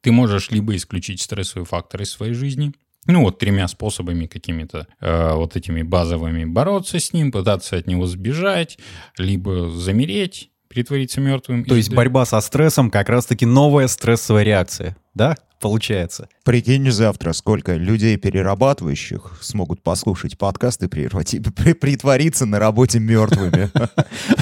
Ты 0.03 0.13
можешь 0.13 0.51
либо 0.51 0.75
исключить 0.77 1.21
стрессовый 1.21 1.67
фактор 1.67 2.03
из 2.03 2.11
своей 2.11 2.35
жизни, 2.35 2.73
ну 3.07 3.23
вот 3.23 3.39
тремя 3.39 3.67
способами 3.69 4.27
какими-то 4.27 4.87
э, 5.01 5.33
вот 5.35 5.57
этими 5.57 5.83
базовыми 5.83 6.45
бороться 6.45 7.01
с 7.01 7.13
ним, 7.13 7.33
пытаться 7.33 7.77
от 7.77 7.87
него 7.87 8.07
сбежать, 8.07 8.79
либо 9.17 9.71
замереть, 9.71 10.51
притвориться 10.69 11.21
мертвым. 11.21 11.65
То 11.65 11.75
есть 11.75 11.93
борьба 11.93 12.25
со 12.25 12.41
стрессом 12.41 12.91
как 12.91 13.09
раз-таки 13.09 13.47
новая 13.47 13.89
стрессовая 13.89 14.45
реакция, 14.45 14.97
да, 15.15 15.37
получается? 15.61 16.29
Прикинь 16.45 16.91
завтра, 16.91 17.33
сколько 17.33 17.75
людей, 17.75 18.17
перерабатывающих, 18.17 19.39
смогут 19.41 19.83
послушать 19.83 20.37
подкаст 20.39 20.83
и 20.83 20.89
притвориться 20.89 22.47
на 22.47 22.59
работе 22.59 22.99
мертвыми. 22.99 23.71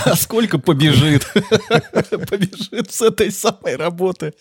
А 0.05 0.15
сколько 0.15 0.59
побежит? 0.59 1.27
Побежит 2.31 2.91
с 2.91 3.03
этой 3.03 3.31
самой 3.31 3.77
работы. 3.77 4.33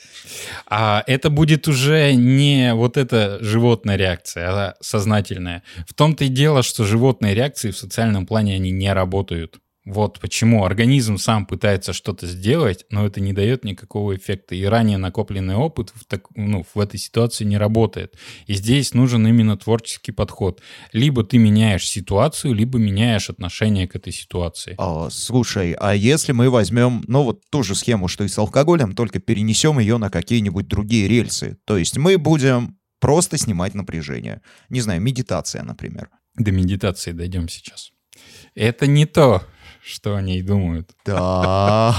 А 0.67 1.03
это 1.07 1.29
будет 1.29 1.67
уже 1.67 2.13
не 2.13 2.73
вот 2.73 2.95
эта 2.95 3.37
животная 3.41 3.97
реакция, 3.97 4.49
а 4.49 4.75
сознательная. 4.79 5.63
В 5.87 5.93
том-то 5.93 6.25
и 6.25 6.29
дело, 6.29 6.63
что 6.63 6.85
животные 6.85 7.33
реакции 7.33 7.71
в 7.71 7.77
социальном 7.77 8.25
плане, 8.25 8.55
они 8.55 8.71
не 8.71 8.93
работают. 8.93 9.59
Вот 9.87 10.19
почему 10.19 10.65
организм 10.65 11.17
сам 11.17 11.45
пытается 11.45 11.93
что-то 11.93 12.27
сделать, 12.27 12.85
но 12.89 13.05
это 13.05 13.21
не 13.21 13.31
дает 13.31 13.63
никакого 13.63 14.17
эффекта. 14.17 14.53
И 14.53 14.65
ранее 14.65 14.97
накопленный 14.97 15.55
опыт 15.55 15.93
в, 15.95 16.03
так- 16.03 16.27
ну, 16.35 16.65
в 16.75 16.77
этой 16.77 16.99
ситуации 16.99 17.45
не 17.45 17.57
работает. 17.57 18.15
И 18.47 18.55
здесь 18.55 18.93
нужен 18.93 19.25
именно 19.25 19.55
творческий 19.55 20.11
подход. 20.11 20.61
Либо 20.91 21.23
ты 21.23 21.37
меняешь 21.37 21.87
ситуацию, 21.87 22.53
либо 22.53 22.77
меняешь 22.77 23.29
отношение 23.29 23.87
к 23.87 23.95
этой 23.95 24.11
ситуации. 24.11 24.75
А, 24.77 25.09
слушай, 25.09 25.71
а 25.79 25.95
если 25.95 26.33
мы 26.33 26.49
возьмем, 26.49 27.05
ну 27.07 27.23
вот 27.23 27.49
ту 27.49 27.63
же 27.63 27.73
схему, 27.73 28.09
что 28.09 28.25
и 28.25 28.27
с 28.27 28.37
алкоголем, 28.37 28.93
только 28.93 29.19
перенесем 29.19 29.79
ее 29.79 29.97
на 29.97 30.09
какие-нибудь 30.09 30.67
другие 30.67 31.07
рельсы. 31.07 31.59
То 31.63 31.77
есть 31.77 31.97
мы 31.97 32.17
будем 32.17 32.77
просто 32.99 33.37
снимать 33.37 33.73
напряжение. 33.73 34.41
Не 34.67 34.81
знаю, 34.81 35.01
медитация, 35.01 35.63
например. 35.63 36.09
До 36.35 36.51
медитации 36.51 37.13
дойдем 37.13 37.47
сейчас. 37.47 37.91
Это 38.53 38.85
не 38.85 39.05
то, 39.05 39.43
что 39.87 40.15
о 40.15 40.21
ней 40.21 40.41
думают. 40.41 40.91
Да. 41.05 41.95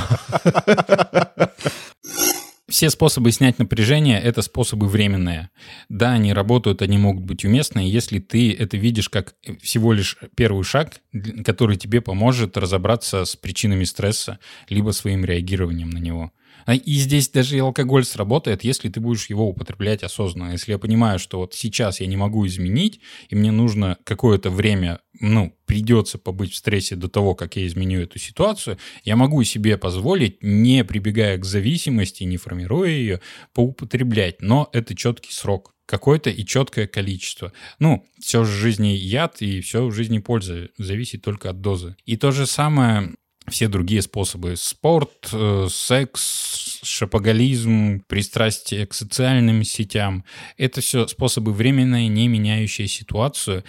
Все 2.68 2.90
способы 2.90 3.32
снять 3.32 3.58
напряжение— 3.58 4.20
это 4.22 4.42
способы 4.42 4.88
временные. 4.88 5.48
Да, 5.88 6.12
они 6.12 6.34
работают, 6.34 6.82
они 6.82 6.98
могут 6.98 7.24
быть 7.24 7.44
уместны, 7.44 7.80
если 7.80 8.18
ты 8.18 8.52
это 8.52 8.76
видишь 8.76 9.08
как 9.08 9.34
всего 9.62 9.94
лишь 9.94 10.18
первый 10.36 10.64
шаг, 10.64 11.00
который 11.44 11.76
тебе 11.76 12.02
поможет 12.02 12.58
разобраться 12.58 13.24
с 13.24 13.36
причинами 13.36 13.84
стресса, 13.84 14.38
либо 14.68 14.90
своим 14.90 15.24
реагированием 15.24 15.88
на 15.88 15.98
него. 15.98 16.30
А 16.66 16.74
И 16.74 16.94
здесь 16.94 17.28
даже 17.28 17.56
и 17.56 17.60
алкоголь 17.60 18.04
сработает, 18.04 18.64
если 18.64 18.88
ты 18.88 19.00
будешь 19.00 19.26
его 19.26 19.48
употреблять 19.48 20.02
осознанно. 20.02 20.52
Если 20.52 20.72
я 20.72 20.78
понимаю, 20.78 21.18
что 21.18 21.38
вот 21.38 21.54
сейчас 21.54 22.00
я 22.00 22.06
не 22.06 22.16
могу 22.16 22.46
изменить, 22.46 23.00
и 23.28 23.34
мне 23.34 23.50
нужно 23.50 23.98
какое-то 24.04 24.50
время, 24.50 25.00
ну, 25.20 25.54
придется 25.66 26.18
побыть 26.18 26.52
в 26.52 26.56
стрессе 26.56 26.96
до 26.96 27.08
того, 27.08 27.34
как 27.34 27.56
я 27.56 27.66
изменю 27.66 28.00
эту 28.00 28.18
ситуацию, 28.18 28.78
я 29.04 29.16
могу 29.16 29.42
себе 29.44 29.76
позволить, 29.76 30.42
не 30.42 30.84
прибегая 30.84 31.38
к 31.38 31.44
зависимости, 31.44 32.24
не 32.24 32.36
формируя 32.36 32.90
ее, 32.90 33.20
поупотреблять. 33.52 34.40
Но 34.40 34.68
это 34.72 34.94
четкий 34.94 35.32
срок 35.32 35.74
какое-то 35.88 36.28
и 36.28 36.44
четкое 36.44 36.86
количество. 36.86 37.52
Ну, 37.78 38.04
все 38.20 38.42
в 38.42 38.46
жизни 38.46 38.88
яд, 38.88 39.40
и 39.40 39.60
все 39.62 39.86
в 39.86 39.92
жизни 39.92 40.18
польза. 40.18 40.68
Зависит 40.76 41.22
только 41.22 41.50
от 41.50 41.60
дозы. 41.62 41.96
И 42.04 42.16
то 42.16 42.30
же 42.30 42.46
самое 42.46 43.14
все 43.48 43.68
другие 43.68 44.02
способы. 44.02 44.56
Спорт, 44.56 45.28
э, 45.32 45.68
секс, 45.70 46.80
шапоголизм, 46.82 48.02
пристрастие 48.06 48.86
к 48.86 48.94
социальным 48.94 49.64
сетям. 49.64 50.24
Это 50.56 50.80
все 50.80 51.06
способы 51.06 51.52
временные, 51.52 52.08
не 52.08 52.28
меняющие 52.28 52.88
ситуацию, 52.88 53.64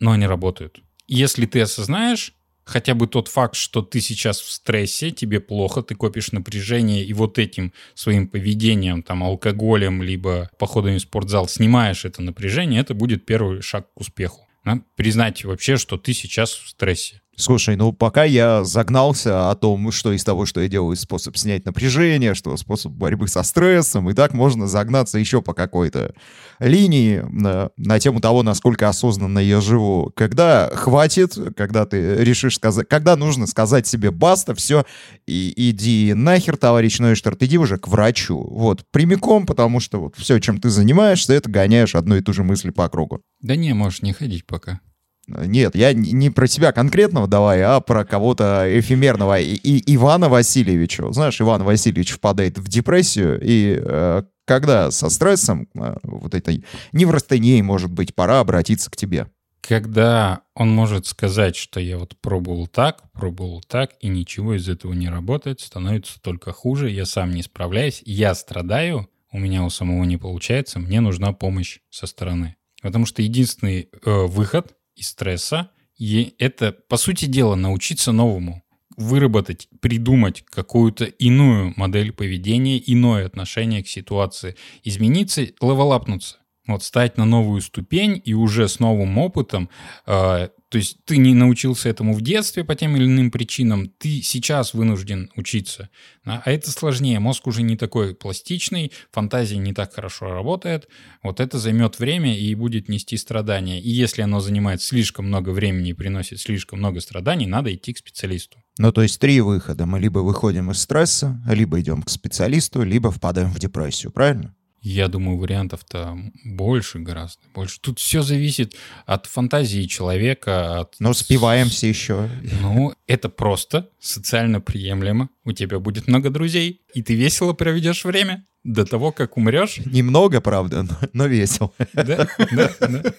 но 0.00 0.12
они 0.12 0.26
работают. 0.26 0.80
Если 1.08 1.46
ты 1.46 1.60
осознаешь 1.60 2.34
хотя 2.64 2.94
бы 2.94 3.06
тот 3.06 3.28
факт, 3.28 3.56
что 3.56 3.82
ты 3.82 4.00
сейчас 4.00 4.40
в 4.40 4.50
стрессе, 4.50 5.10
тебе 5.10 5.40
плохо, 5.40 5.82
ты 5.82 5.94
копишь 5.94 6.32
напряжение, 6.32 7.04
и 7.04 7.12
вот 7.12 7.38
этим 7.38 7.72
своим 7.94 8.28
поведением, 8.28 9.02
там, 9.02 9.22
алкоголем, 9.22 10.02
либо 10.02 10.50
походами 10.58 10.98
в 10.98 11.02
спортзал 11.02 11.48
снимаешь 11.48 12.04
это 12.04 12.22
напряжение, 12.22 12.80
это 12.80 12.94
будет 12.94 13.26
первый 13.26 13.62
шаг 13.62 13.92
к 13.94 14.00
успеху. 14.00 14.46
Да? 14.64 14.80
Признать 14.96 15.44
вообще, 15.44 15.76
что 15.76 15.96
ты 15.96 16.12
сейчас 16.12 16.52
в 16.52 16.68
стрессе. 16.68 17.21
Слушай, 17.34 17.76
ну 17.76 17.92
пока 17.92 18.24
я 18.24 18.62
загнался 18.62 19.50
о 19.50 19.54
том, 19.54 19.90
что 19.90 20.12
из 20.12 20.22
того, 20.22 20.44
что 20.44 20.60
я 20.60 20.68
делаю, 20.68 20.94
способ 20.96 21.36
снять 21.38 21.64
напряжение, 21.64 22.34
что 22.34 22.54
способ 22.58 22.92
борьбы 22.92 23.26
со 23.26 23.42
стрессом, 23.42 24.10
и 24.10 24.12
так 24.12 24.34
можно 24.34 24.66
загнаться 24.66 25.18
еще 25.18 25.40
по 25.40 25.54
какой-то 25.54 26.14
линии 26.58 27.24
на, 27.30 27.70
на 27.78 27.98
тему 27.98 28.20
того, 28.20 28.42
насколько 28.42 28.86
осознанно 28.88 29.38
я 29.38 29.62
живу. 29.62 30.12
Когда 30.14 30.70
хватит, 30.74 31.34
когда 31.56 31.86
ты 31.86 32.16
решишь 32.22 32.56
сказать, 32.56 32.86
когда 32.86 33.16
нужно 33.16 33.46
сказать 33.46 33.86
себе 33.86 34.10
баста, 34.10 34.54
все, 34.54 34.84
и 35.26 35.54
иди 35.56 36.12
нахер, 36.14 36.58
товарищ 36.58 36.98
Нойштарт, 36.98 37.42
иди 37.42 37.56
уже 37.56 37.78
к 37.78 37.88
врачу. 37.88 38.38
Вот, 38.38 38.84
прямиком, 38.90 39.46
потому 39.46 39.80
что 39.80 40.00
вот 40.02 40.16
все, 40.16 40.38
чем 40.38 40.60
ты 40.60 40.68
занимаешься, 40.68 41.32
это 41.32 41.50
гоняешь 41.50 41.94
одну 41.94 42.16
и 42.16 42.20
ту 42.20 42.34
же 42.34 42.44
мысль 42.44 42.72
по 42.72 42.88
кругу. 42.90 43.22
Да 43.40 43.56
не, 43.56 43.72
можешь 43.72 44.02
не 44.02 44.12
ходить 44.12 44.46
пока. 44.46 44.80
Нет, 45.28 45.76
я 45.76 45.92
не 45.92 46.30
про 46.30 46.48
тебя 46.48 46.72
конкретного 46.72 47.28
давай, 47.28 47.62
а 47.62 47.80
про 47.80 48.04
кого-то 48.04 48.66
эфемерного. 48.68 49.38
И, 49.38 49.54
и 49.54 49.94
Ивана 49.94 50.28
Васильевича. 50.28 51.12
Знаешь, 51.12 51.40
Иван 51.40 51.62
Васильевич 51.62 52.10
впадает 52.10 52.58
в 52.58 52.68
депрессию, 52.68 53.40
и 53.40 53.78
э, 53.80 54.22
когда 54.44 54.90
со 54.90 55.08
стрессом, 55.10 55.68
э, 55.74 55.96
вот 56.02 56.34
этой 56.34 56.64
неврастенией, 56.92 57.62
может 57.62 57.92
быть, 57.92 58.14
пора 58.14 58.40
обратиться 58.40 58.90
к 58.90 58.96
тебе. 58.96 59.28
Когда 59.60 60.40
он 60.56 60.70
может 60.70 61.06
сказать, 61.06 61.54
что 61.54 61.78
я 61.78 61.98
вот 61.98 62.16
пробовал 62.20 62.66
так, 62.66 63.04
пробовал 63.12 63.62
так, 63.62 63.92
и 64.00 64.08
ничего 64.08 64.56
из 64.56 64.68
этого 64.68 64.92
не 64.92 65.08
работает, 65.08 65.60
становится 65.60 66.20
только 66.20 66.50
хуже, 66.50 66.90
я 66.90 67.06
сам 67.06 67.30
не 67.30 67.44
справляюсь, 67.44 68.02
я 68.04 68.34
страдаю, 68.34 69.08
у 69.30 69.38
меня 69.38 69.62
у 69.62 69.70
самого 69.70 70.02
не 70.02 70.16
получается, 70.16 70.80
мне 70.80 71.00
нужна 71.00 71.32
помощь 71.32 71.78
со 71.90 72.08
стороны. 72.08 72.56
Потому 72.82 73.06
что 73.06 73.22
единственный 73.22 73.88
э, 74.04 74.26
выход 74.26 74.74
из 74.96 75.08
стресса, 75.08 75.70
и 75.98 76.34
это, 76.38 76.72
по 76.72 76.96
сути 76.96 77.26
дела, 77.26 77.54
научиться 77.54 78.12
новому, 78.12 78.62
выработать, 78.96 79.68
придумать 79.80 80.42
какую-то 80.42 81.04
иную 81.04 81.74
модель 81.76 82.12
поведения, 82.12 82.82
иное 82.84 83.26
отношение 83.26 83.82
к 83.82 83.88
ситуации, 83.88 84.56
измениться, 84.84 85.42
левелапнуться. 85.42 86.38
Вот 86.66 86.82
стать 86.82 87.16
на 87.16 87.24
новую 87.24 87.60
ступень 87.60 88.20
и 88.24 88.34
уже 88.34 88.68
с 88.68 88.78
новым 88.78 89.18
опытом 89.18 89.68
э, 90.06 90.48
то 90.72 90.78
есть 90.78 91.04
ты 91.04 91.18
не 91.18 91.34
научился 91.34 91.90
этому 91.90 92.14
в 92.14 92.22
детстве 92.22 92.64
по 92.64 92.74
тем 92.74 92.96
или 92.96 93.04
иным 93.04 93.30
причинам, 93.30 93.90
ты 93.98 94.22
сейчас 94.22 94.72
вынужден 94.72 95.30
учиться. 95.36 95.90
А 96.24 96.40
это 96.46 96.70
сложнее, 96.70 97.20
мозг 97.20 97.46
уже 97.46 97.60
не 97.60 97.76
такой 97.76 98.14
пластичный, 98.14 98.90
фантазия 99.10 99.58
не 99.58 99.74
так 99.74 99.92
хорошо 99.92 100.32
работает. 100.32 100.88
Вот 101.22 101.40
это 101.40 101.58
займет 101.58 101.98
время 101.98 102.38
и 102.38 102.54
будет 102.54 102.88
нести 102.88 103.18
страдания. 103.18 103.82
И 103.82 103.90
если 103.90 104.22
оно 104.22 104.40
занимает 104.40 104.80
слишком 104.80 105.26
много 105.26 105.50
времени 105.50 105.90
и 105.90 105.92
приносит 105.92 106.40
слишком 106.40 106.78
много 106.78 107.00
страданий, 107.00 107.44
надо 107.44 107.74
идти 107.74 107.92
к 107.92 107.98
специалисту. 107.98 108.56
Ну, 108.78 108.92
то 108.92 109.02
есть 109.02 109.20
три 109.20 109.42
выхода. 109.42 109.84
Мы 109.84 110.00
либо 110.00 110.20
выходим 110.20 110.70
из 110.70 110.78
стресса, 110.78 111.38
либо 111.46 111.78
идем 111.82 112.02
к 112.02 112.08
специалисту, 112.08 112.82
либо 112.82 113.10
впадаем 113.10 113.50
в 113.50 113.58
депрессию, 113.58 114.10
правильно? 114.10 114.54
Я 114.82 115.06
думаю, 115.06 115.38
вариантов-то 115.38 116.18
больше 116.44 116.98
гораздо, 116.98 117.40
больше. 117.54 117.78
Тут 117.80 118.00
все 118.00 118.22
зависит 118.22 118.74
от 119.06 119.26
фантазии 119.26 119.86
человека. 119.86 120.80
От... 120.80 120.96
Но 120.98 121.14
спиваемся 121.14 121.86
еще. 121.86 122.28
Ну, 122.60 122.92
это 123.06 123.28
просто 123.28 123.90
социально 124.00 124.60
приемлемо. 124.60 125.28
У 125.44 125.52
тебя 125.52 125.78
будет 125.78 126.08
много 126.08 126.30
друзей, 126.30 126.80
и 126.94 127.02
ты 127.02 127.14
весело 127.14 127.52
проведешь 127.52 128.04
время 128.04 128.44
до 128.64 128.84
того, 128.84 129.12
как 129.12 129.36
умрешь. 129.36 129.78
Немного, 129.84 130.40
правда, 130.40 130.82
но, 130.82 130.98
но 131.12 131.26
весело. 131.26 131.72
Да, 131.94 132.26
да, 132.50 132.72
да. 132.80 133.14